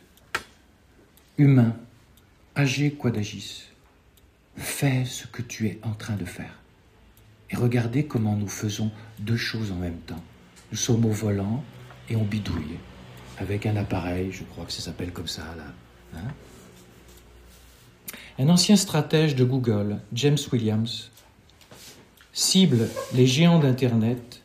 [1.38, 1.76] humain,
[2.56, 3.66] agé quadagis.
[4.56, 6.62] Fais ce que tu es en train de faire.
[7.50, 10.24] Et regardez comment nous faisons deux choses en même temps.
[10.72, 11.66] Nous sommes au volant
[12.10, 12.80] et on bidouille
[13.40, 15.74] avec un appareil, je crois que ça s'appelle comme ça là.
[16.16, 16.32] Hein.
[18.40, 21.12] un ancien stratège de Google, James Williams,
[22.32, 24.44] cible les géants d'Internet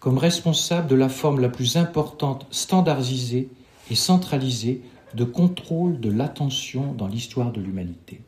[0.00, 3.48] comme responsable de la forme la plus importante standardisée
[3.90, 4.82] et centralisé
[5.14, 8.20] de contrôle de l'attention dans l'histoire de l'humanité.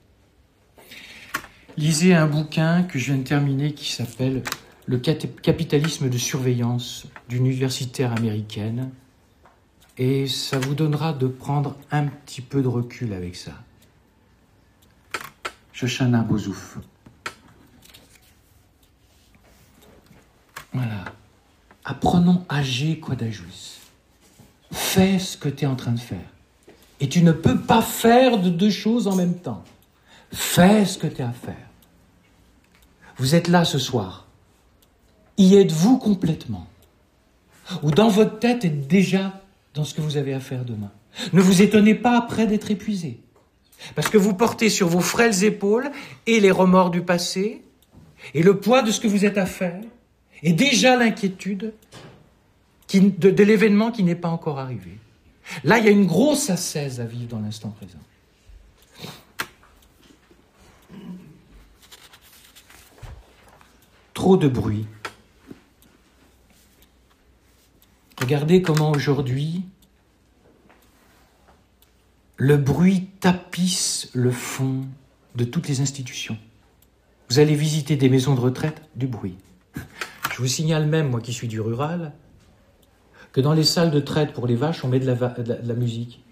[1.77, 4.43] Lisez un bouquin que je viens de terminer qui s'appelle
[4.87, 8.91] Le capitalisme de surveillance d'une universitaire américaine
[9.97, 13.53] et ça vous donnera de prendre un petit peu de recul avec ça.
[15.73, 16.79] Shoshana Bozouf.
[20.73, 21.05] Voilà.
[21.85, 23.82] Apprenons à d'ajouis.
[24.73, 26.19] Fais ce que tu es en train de faire.
[27.01, 29.65] Et tu ne peux pas faire de deux choses en même temps.
[30.33, 31.69] Fais ce que tu as à faire.
[33.19, 34.27] Vous êtes là ce soir.
[35.37, 36.67] Y êtes-vous complètement?
[37.83, 39.43] Ou dans votre tête est déjà
[39.75, 40.91] dans ce que vous avez à faire demain?
[41.33, 43.21] Ne vous étonnez pas après d'être épuisé.
[43.95, 45.91] Parce que vous portez sur vos frêles épaules
[46.27, 47.63] et les remords du passé,
[48.35, 49.81] et le poids de ce que vous êtes à faire,
[50.43, 51.75] et déjà l'inquiétude
[53.01, 54.99] de, de l'événement qui n'est pas encore arrivé.
[55.65, 57.99] Là, il y a une grosse assaise à vivre dans l'instant présent.
[64.15, 64.87] Trop de bruit.
[68.21, 69.65] Regardez comment aujourd'hui
[72.37, 74.87] le bruit tapisse le fond
[75.35, 76.39] de toutes les institutions.
[77.29, 79.37] Vous allez visiter des maisons de retraite, du bruit.
[80.33, 82.13] Je vous signale même, moi qui suis du rural,
[83.33, 86.23] que dans les salles de traite pour les vaches, on met de la, musique.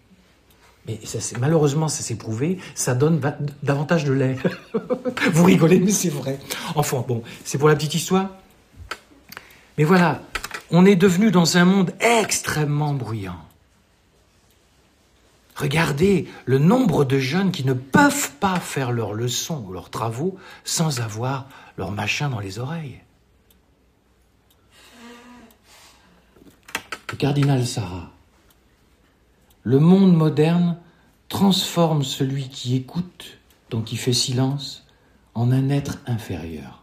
[0.87, 0.99] Mais
[1.39, 3.21] malheureusement, ça s'est prouvé, ça donne
[3.63, 4.37] davantage de lait.
[5.33, 6.39] Vous rigolez, mais c'est vrai.
[6.75, 8.29] Enfin, bon, c'est pour la petite histoire.
[9.79, 10.21] Mais voilà,
[10.71, 13.39] on est devenu dans un monde extrêmement bruyant.
[15.57, 20.39] Regardez le nombre de jeunes qui ne peuvent pas faire leurs leçons ou leurs travaux
[20.65, 23.01] sans avoir leur machin dans les oreilles.
[27.21, 28.11] Cardinal Sarah.
[29.63, 30.79] Le monde moderne
[31.29, 33.37] transforme celui qui écoute,
[33.69, 34.87] donc qui fait silence,
[35.35, 36.83] en un être inférieur.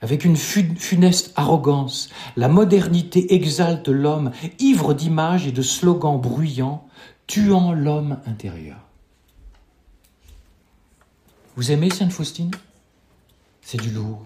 [0.00, 4.30] Avec une funeste arrogance, la modernité exalte l'homme,
[4.60, 6.86] ivre d'images et de slogans bruyants,
[7.26, 8.78] tuant l'homme intérieur.
[11.56, 12.52] Vous aimez Sainte Faustine?
[13.60, 14.24] C'est du lourd.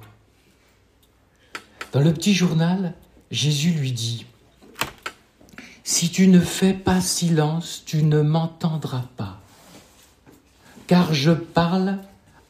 [1.92, 2.94] Dans le petit journal,
[3.32, 4.26] Jésus lui dit,
[5.84, 9.40] Si tu ne fais pas silence, tu ne m'entendras pas,
[10.86, 11.98] car je parle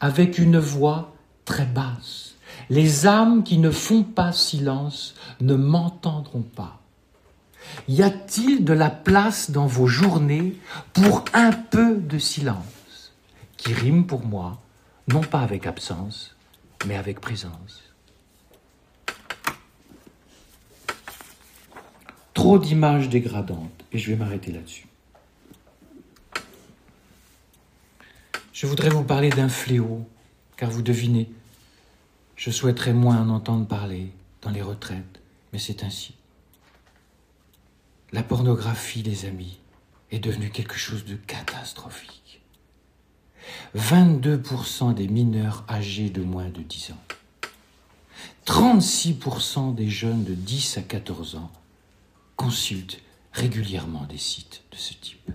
[0.01, 1.15] avec une voix
[1.45, 2.35] très basse.
[2.69, 6.81] Les âmes qui ne font pas silence ne m'entendront pas.
[7.87, 10.53] Y a-t-il de la place dans vos journées
[10.91, 13.13] pour un peu de silence,
[13.55, 14.61] qui rime pour moi,
[15.07, 16.35] non pas avec absence,
[16.85, 17.82] mais avec présence?
[22.43, 24.85] Trop d'images dégradantes, et je vais m'arrêter là-dessus.
[28.51, 30.05] Je voudrais vous parler d'un fléau,
[30.57, 31.31] car vous devinez,
[32.35, 35.21] je souhaiterais moins en entendre parler dans les retraites,
[35.53, 36.15] mais c'est ainsi.
[38.11, 39.57] La pornographie, les amis,
[40.11, 42.41] est devenue quelque chose de catastrophique.
[43.77, 47.03] 22% des mineurs âgés de moins de 10 ans.
[48.45, 51.49] 36% des jeunes de 10 à 14 ans
[52.35, 55.31] consulte régulièrement des sites de ce type.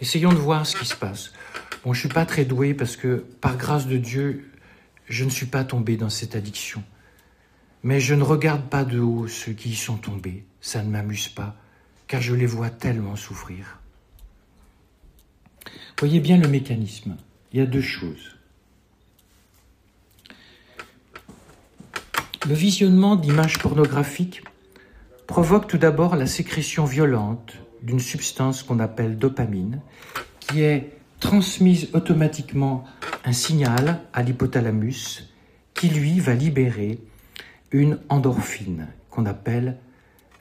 [0.00, 1.32] Essayons de voir ce qui se passe.
[1.84, 4.50] Bon, je ne suis pas très doué parce que, par grâce de Dieu,
[5.08, 6.84] je ne suis pas tombé dans cette addiction.
[7.82, 10.44] Mais je ne regarde pas de haut ceux qui y sont tombés.
[10.60, 11.56] Ça ne m'amuse pas,
[12.06, 13.80] car je les vois tellement souffrir.
[15.98, 17.16] Voyez bien le mécanisme.
[17.52, 18.37] Il y a deux choses.
[22.46, 24.42] Le visionnement d'images pornographiques
[25.26, 29.80] provoque tout d'abord la sécrétion violente d'une substance qu'on appelle dopamine,
[30.38, 32.84] qui est transmise automatiquement
[33.24, 35.34] un signal à l'hypothalamus
[35.74, 37.00] qui lui va libérer
[37.72, 39.76] une endorphine qu'on appelle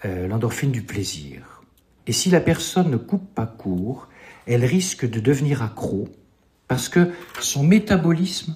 [0.06, 1.64] euh, l'endorphine du plaisir.
[2.06, 4.08] Et si la personne ne coupe pas court,
[4.46, 6.08] elle risque de devenir accro
[6.68, 8.56] parce que son métabolisme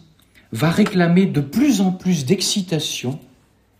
[0.51, 3.19] va réclamer de plus en plus d'excitation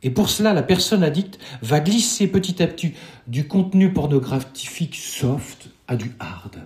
[0.04, 2.94] et pour cela, la personne addicte va glisser petit à petit
[3.28, 6.58] du contenu pornographique soft à du hard.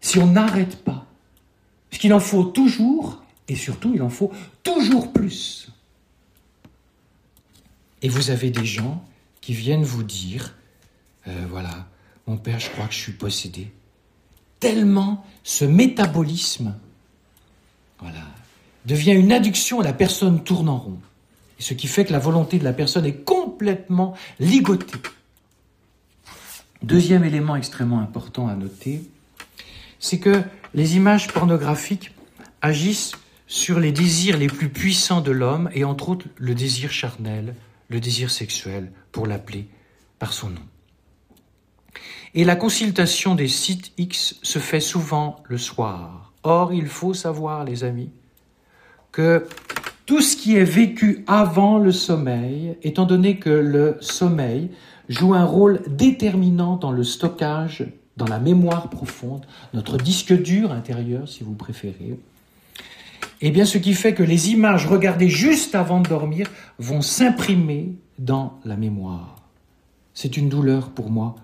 [0.00, 1.06] Si on n'arrête pas,
[1.90, 4.30] parce qu'il en faut toujours, et surtout il en faut
[4.62, 5.68] toujours plus.
[8.02, 9.02] Et vous avez des gens
[9.40, 10.54] qui viennent vous dire,
[11.26, 11.86] euh, voilà,
[12.26, 13.72] mon père, je crois que je suis possédé.
[14.60, 16.74] Tellement ce métabolisme,
[18.84, 20.98] devient une addiction et la personne tourne en rond.
[21.58, 24.98] Ce qui fait que la volonté de la personne est complètement ligotée.
[26.82, 29.02] Deuxième élément extrêmement important à noter,
[29.98, 30.42] c'est que
[30.74, 32.12] les images pornographiques
[32.60, 33.12] agissent
[33.46, 37.54] sur les désirs les plus puissants de l'homme et entre autres le désir charnel,
[37.88, 39.68] le désir sexuel, pour l'appeler
[40.18, 40.62] par son nom.
[42.34, 46.32] Et la consultation des sites X se fait souvent le soir.
[46.42, 48.10] Or, il faut savoir, les amis,
[49.10, 49.46] que
[50.06, 54.70] tout ce qui est vécu avant le sommeil, étant donné que le sommeil
[55.08, 57.84] joue un rôle déterminant dans le stockage,
[58.16, 59.44] dans la mémoire profonde,
[59.74, 62.18] notre disque dur intérieur, si vous préférez,
[63.42, 67.92] eh bien, ce qui fait que les images regardées juste avant de dormir vont s'imprimer
[68.18, 69.36] dans la mémoire.
[70.14, 71.36] C'est une douleur pour moi.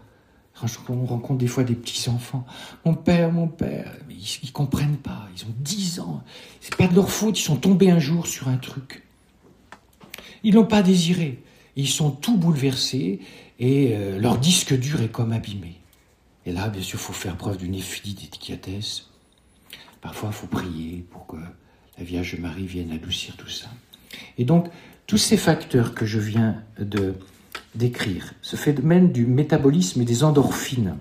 [0.88, 2.46] On rencontre des fois des petits enfants.
[2.84, 5.28] Mon père, mon père, ils, ne comprennent pas.
[5.36, 6.22] Ils ont 10 ans.
[6.60, 7.38] C'est pas de leur faute.
[7.38, 9.02] Ils sont tombés un jour sur un truc.
[10.44, 11.42] Ils l'ont pas désiré.
[11.74, 13.20] Ils sont tout bouleversés
[13.58, 15.80] et euh, leur disque dur est comme abîmé.
[16.44, 19.08] Et là, bien sûr, il faut faire preuve d'une délicatesse.
[20.00, 21.36] Parfois, il faut prier pour que
[21.98, 23.68] la Vierge Marie vienne adoucir tout ça.
[24.38, 24.68] Et donc,
[25.06, 27.14] tous ces facteurs que je viens de
[27.74, 30.96] décrire, ce phénomène du métabolisme et des endorphines.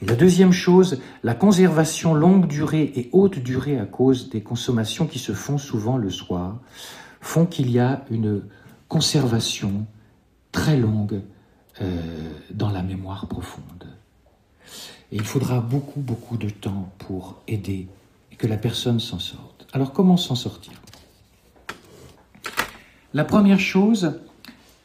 [0.00, 5.06] Et la deuxième chose, la conservation longue durée et haute durée à cause des consommations
[5.06, 6.58] qui se font souvent le soir,
[7.20, 8.42] font qu'il y a une
[8.88, 9.86] conservation
[10.52, 11.20] très longue
[11.80, 13.86] euh, dans la mémoire profonde.
[15.10, 17.88] Et il faudra beaucoup, beaucoup de temps pour aider
[18.30, 19.66] et que la personne s'en sorte.
[19.72, 20.74] Alors comment s'en sortir?
[23.14, 24.20] La première chose,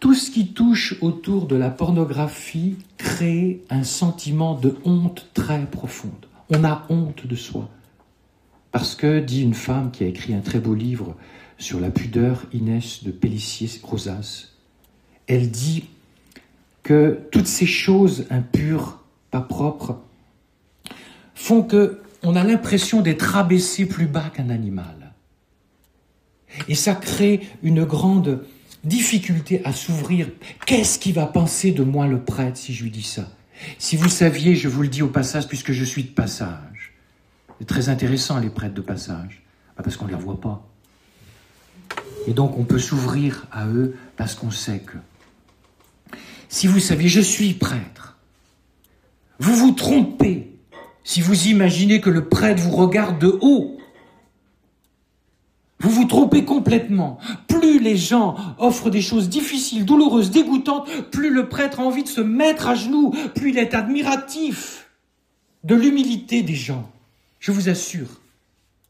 [0.04, 6.26] tout ce qui touche autour de la pornographie crée un sentiment de honte très profonde.
[6.50, 7.70] On a honte de soi.
[8.74, 11.16] Parce que, dit une femme qui a écrit un très beau livre
[11.58, 14.50] sur la pudeur, Inès de Pellissier-Rosas,
[15.28, 15.86] elle dit
[16.84, 19.00] que toutes ces choses impures,
[19.32, 20.02] pas propres,
[21.34, 25.14] font que on a l'impression d'être abaissé plus bas qu'un animal.
[26.68, 28.44] Et ça crée une grande
[28.84, 30.30] difficulté à s'ouvrir.
[30.66, 33.30] Qu'est-ce qui va penser de moi le prêtre si je lui dis ça?
[33.78, 36.94] Si vous saviez, je vous le dis au passage, puisque je suis de passage.
[37.60, 39.44] C'est très intéressant les prêtres de passage,
[39.76, 40.68] parce qu'on ne les revoit pas.
[42.28, 44.98] Et donc on peut s'ouvrir à eux parce qu'on sait que.
[46.50, 48.18] Si vous saviez, je suis prêtre.
[49.40, 50.54] Vous vous trompez
[51.04, 53.73] si vous imaginez que le prêtre vous regarde de haut.
[56.14, 57.18] Trompez complètement.
[57.48, 62.08] Plus les gens offrent des choses difficiles, douloureuses, dégoûtantes, plus le prêtre a envie de
[62.08, 64.92] se mettre à genoux, plus il est admiratif
[65.64, 66.88] de l'humilité des gens.
[67.40, 68.22] Je vous assure,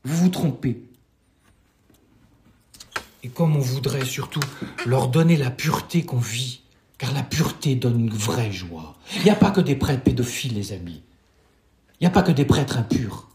[0.04, 0.84] vous vous trompez.
[3.24, 4.42] Et comme on voudrait surtout
[4.86, 6.60] leur donner la pureté qu'on vit,
[6.98, 8.98] car la pureté donne une vraie joie.
[9.16, 11.02] Il n'y a pas que des prêtres pédophiles, les amis.
[12.02, 13.30] Il n'y a pas que des prêtres impurs.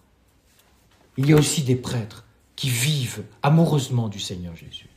[1.17, 2.27] Il y a aussi des prêtres
[2.59, 4.89] qui vivent amoureusement du Seigneur Jésus.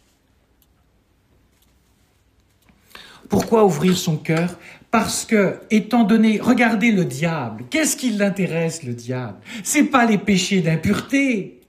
[3.29, 4.57] Pourquoi ouvrir son cœur?
[4.89, 7.65] Parce que, étant donné, regardez le diable.
[7.69, 9.37] Qu'est-ce qui l'intéresse, le diable?
[9.63, 11.61] C'est pas les péchés d'impureté.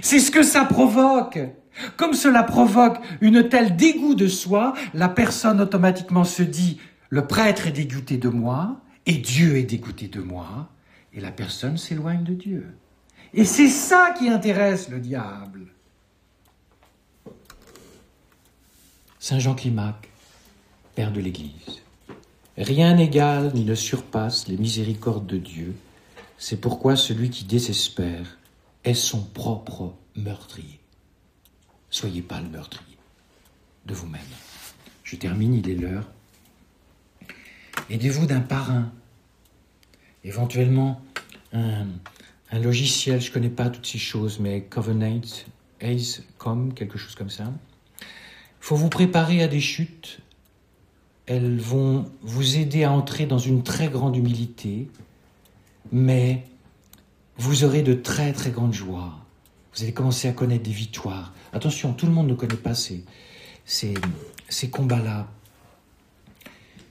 [0.00, 1.38] C'est ce que ça provoque.
[1.98, 6.80] Comme cela provoque une telle dégoût de soi, la personne automatiquement se dit,
[7.10, 10.70] le prêtre est dégoûté de moi, et Dieu est dégoûté de moi,
[11.12, 12.66] et la personne s'éloigne de Dieu.
[13.36, 15.66] Et c'est ça qui intéresse le diable.
[19.18, 20.08] Saint Jean Climac,
[20.94, 21.82] Père de l'Église.
[22.56, 25.74] Rien n'égale ni ne surpasse les miséricordes de Dieu.
[26.38, 28.38] C'est pourquoi celui qui désespère
[28.84, 30.78] est son propre meurtrier.
[31.90, 32.98] Soyez pas le meurtrier
[33.86, 34.20] de vous-même.
[35.02, 36.08] Je termine, il est l'heure.
[37.90, 38.92] Aidez-vous d'un parrain,
[40.22, 41.00] éventuellement
[41.52, 41.86] un,
[42.50, 45.20] un logiciel, je ne connais pas toutes ces choses, mais Covenant,
[45.80, 47.52] Ace, Com, quelque chose comme ça.
[48.00, 50.20] Il faut vous préparer à des chutes.
[51.26, 54.88] Elles vont vous aider à entrer dans une très grande humilité,
[55.90, 56.44] mais
[57.36, 59.18] vous aurez de très très grandes joies.
[59.74, 61.32] Vous allez commencer à connaître des victoires.
[61.52, 63.04] Attention, tout le monde ne connaît pas ces,
[63.64, 63.94] ces,
[64.48, 65.28] ces combats-là.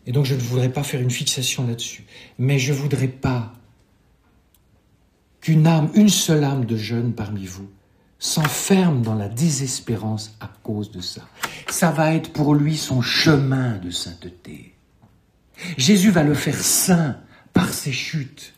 [0.05, 2.05] Et donc je ne voudrais pas faire une fixation là-dessus.
[2.37, 3.53] Mais je ne voudrais pas
[5.43, 7.69] qu'une âme, une seule âme de jeune parmi vous,
[8.17, 11.27] s'enferme dans la désespérance à cause de ça.
[11.67, 14.73] Ça va être pour lui son chemin de sainteté.
[15.77, 17.17] Jésus va le faire saint
[17.51, 18.53] par ses chutes,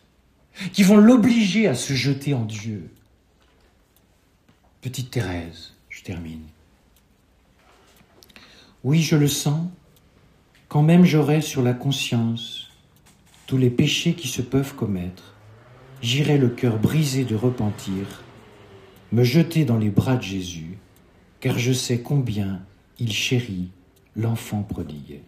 [0.73, 2.91] qui vont l'obliger à se jeter en Dieu.
[4.81, 6.43] Petite Thérèse, je termine.
[8.83, 9.67] Oui, je le sens,
[10.69, 12.69] quand même j'aurai sur la conscience
[13.47, 15.34] tous les péchés qui se peuvent commettre,
[16.05, 18.21] j'irai le cœur brisé de repentir,
[19.11, 20.77] me jeter dans les bras de Jésus,
[21.39, 22.61] car je sais combien
[22.99, 23.69] il chérit
[24.15, 25.21] l'enfant prodigue.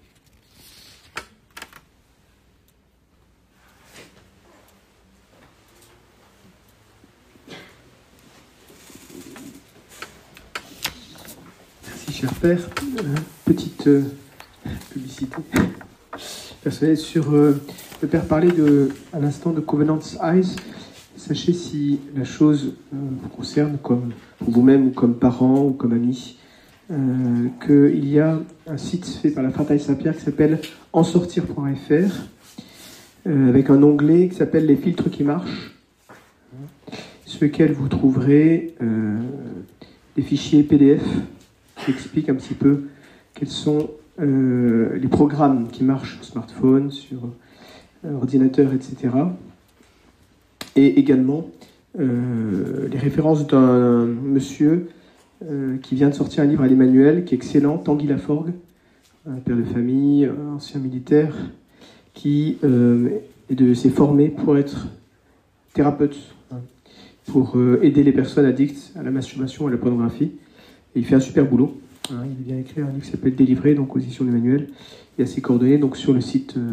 [11.87, 12.69] Merci, cher Père.
[12.99, 13.15] Euh,
[13.45, 14.03] petite euh,
[14.91, 15.37] publicité
[16.95, 17.31] sur.
[17.31, 20.55] le Père parlait de, à l'instant de Covenant's Eyes.
[21.17, 26.37] Sachez si la chose euh, vous concerne, comme vous-même, ou comme parent, ou comme ami,
[26.91, 30.59] euh, qu'il y a un site fait par la Fraternité Saint-Pierre qui s'appelle
[30.93, 31.91] ensortir.fr,
[33.27, 35.75] euh, avec un onglet qui s'appelle Les filtres qui marchent,
[37.25, 38.75] sur lequel vous trouverez
[40.15, 41.03] des fichiers PDF
[41.83, 42.83] qui expliquent un petit peu
[43.33, 43.89] quels sont
[44.19, 47.19] euh, les programmes qui marchent sur smartphone, sur
[48.05, 49.13] euh, ordinateur, etc.
[50.75, 51.47] Et également
[51.99, 54.89] euh, les références d'un monsieur
[55.83, 58.53] qui vient de sortir un livre à l'Emmanuel qui est excellent, Tanguy Laforgue,
[59.29, 61.35] un père de famille, ancien militaire,
[62.15, 62.57] qui
[63.75, 64.87] s'est formé pour être
[65.75, 66.17] thérapeute,
[66.51, 66.55] hein,
[67.27, 70.31] pour aider les personnes addictes à la masturbation et à la pornographie.
[70.95, 71.79] Et il fait un super boulot.
[72.11, 72.23] Hein.
[72.25, 74.69] il vient écrire un livre qui s'appelle Délivré, donc aux éditions d'Emmanuel.
[75.17, 76.71] Il y a ses coordonnées donc, sur le site euh,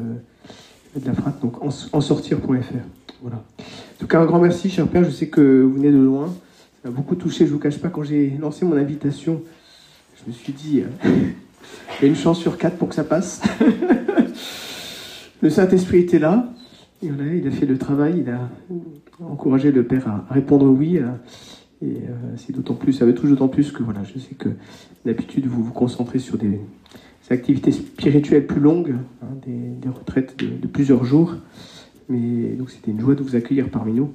[0.98, 2.74] de la FRAT, donc en, ensortir.fr.
[3.22, 3.36] Voilà.
[3.36, 5.04] En tout cas, un grand merci, cher Père.
[5.04, 6.34] Je sais que vous venez de loin.
[6.82, 7.46] Ça m'a beaucoup touché.
[7.46, 9.42] Je ne vous cache pas, quand j'ai lancé mon invitation,
[10.16, 11.08] je me suis dit, euh,
[12.00, 13.42] il y a une chance sur quatre pour que ça passe.
[15.42, 16.52] le Saint-Esprit était là.
[17.02, 18.24] Il a fait le travail.
[18.24, 18.48] Il a
[19.20, 21.00] encouragé le Père à répondre oui.
[21.84, 24.48] Et euh, c'est d'autant plus, ça me touche d'autant plus que voilà, je sais que
[25.04, 26.60] d'habitude vous vous concentrez sur des,
[27.30, 31.34] activités spirituelles plus longues, hein, des, retraites de, plusieurs jours.
[32.08, 34.12] Mais donc c'était une joie de vous accueillir parmi nous.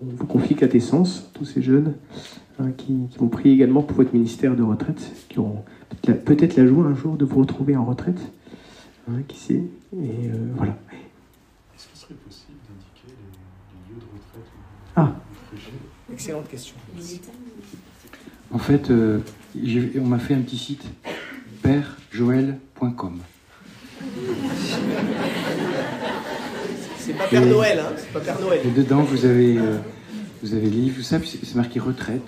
[0.00, 1.94] On vous confie quintessence, tous ces jeunes
[2.60, 6.14] hein, qui, qui vont prier également pour votre ministère de retraite, qui auront peut-être la,
[6.14, 8.20] peut-être la joie un jour de vous retrouver en retraite.
[9.10, 10.78] Hein, qui sait Et euh, voilà.
[11.74, 14.60] Est-ce qu'il serait possible d'indiquer les, les lieux de retraite ou
[14.94, 15.12] Ah.
[15.30, 15.72] ou fréchés
[16.12, 16.74] Excellente question.
[18.50, 19.20] En fait, euh,
[19.98, 20.84] on m'a fait un petit site,
[21.62, 23.18] pèrejoël.com.
[26.98, 28.60] C'est pas Père Et- Noël, hein C'est pas Père Noël.
[28.64, 29.78] Et dedans, vous avez, euh,
[30.42, 32.22] vous avez livres, tout ça, puis c'est marqué retraite.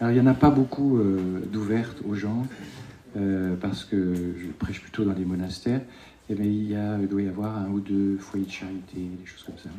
[0.00, 2.46] Alors, il n'y en a pas beaucoup euh, d'ouvertes aux gens,
[3.16, 5.80] euh, parce que je prêche plutôt dans les monastères.
[6.28, 8.96] Et bien, il, y a, il doit y avoir un ou deux foyers de charité,
[8.96, 9.70] des choses comme ça.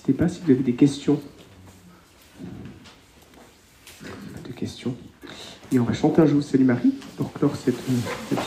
[0.00, 1.20] N'hésitez pas si vous avez des questions.
[4.02, 4.94] Pas de questions.
[5.70, 7.74] Et on va chanter un Je vous salue Marie pour clore cette,
[8.30, 8.38] cette.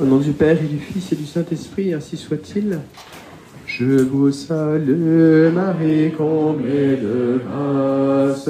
[0.00, 2.80] Au nom du Père et du Fils et du Saint-Esprit, ainsi soit-il.
[3.66, 8.48] Je vous salue Marie, comblée de grâce.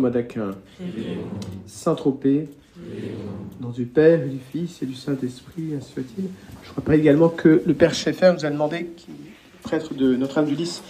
[0.00, 0.54] Thomas d'Aquin,
[1.66, 2.48] Saint Tropez,
[2.78, 6.24] au nom du Père et du Fils et du Saint-Esprit, ainsi soit-il.
[6.62, 8.88] Je rappelle également que le Père Schaeffer nous a demandé,
[9.62, 10.82] prêtre de Notre-Dame du Lys,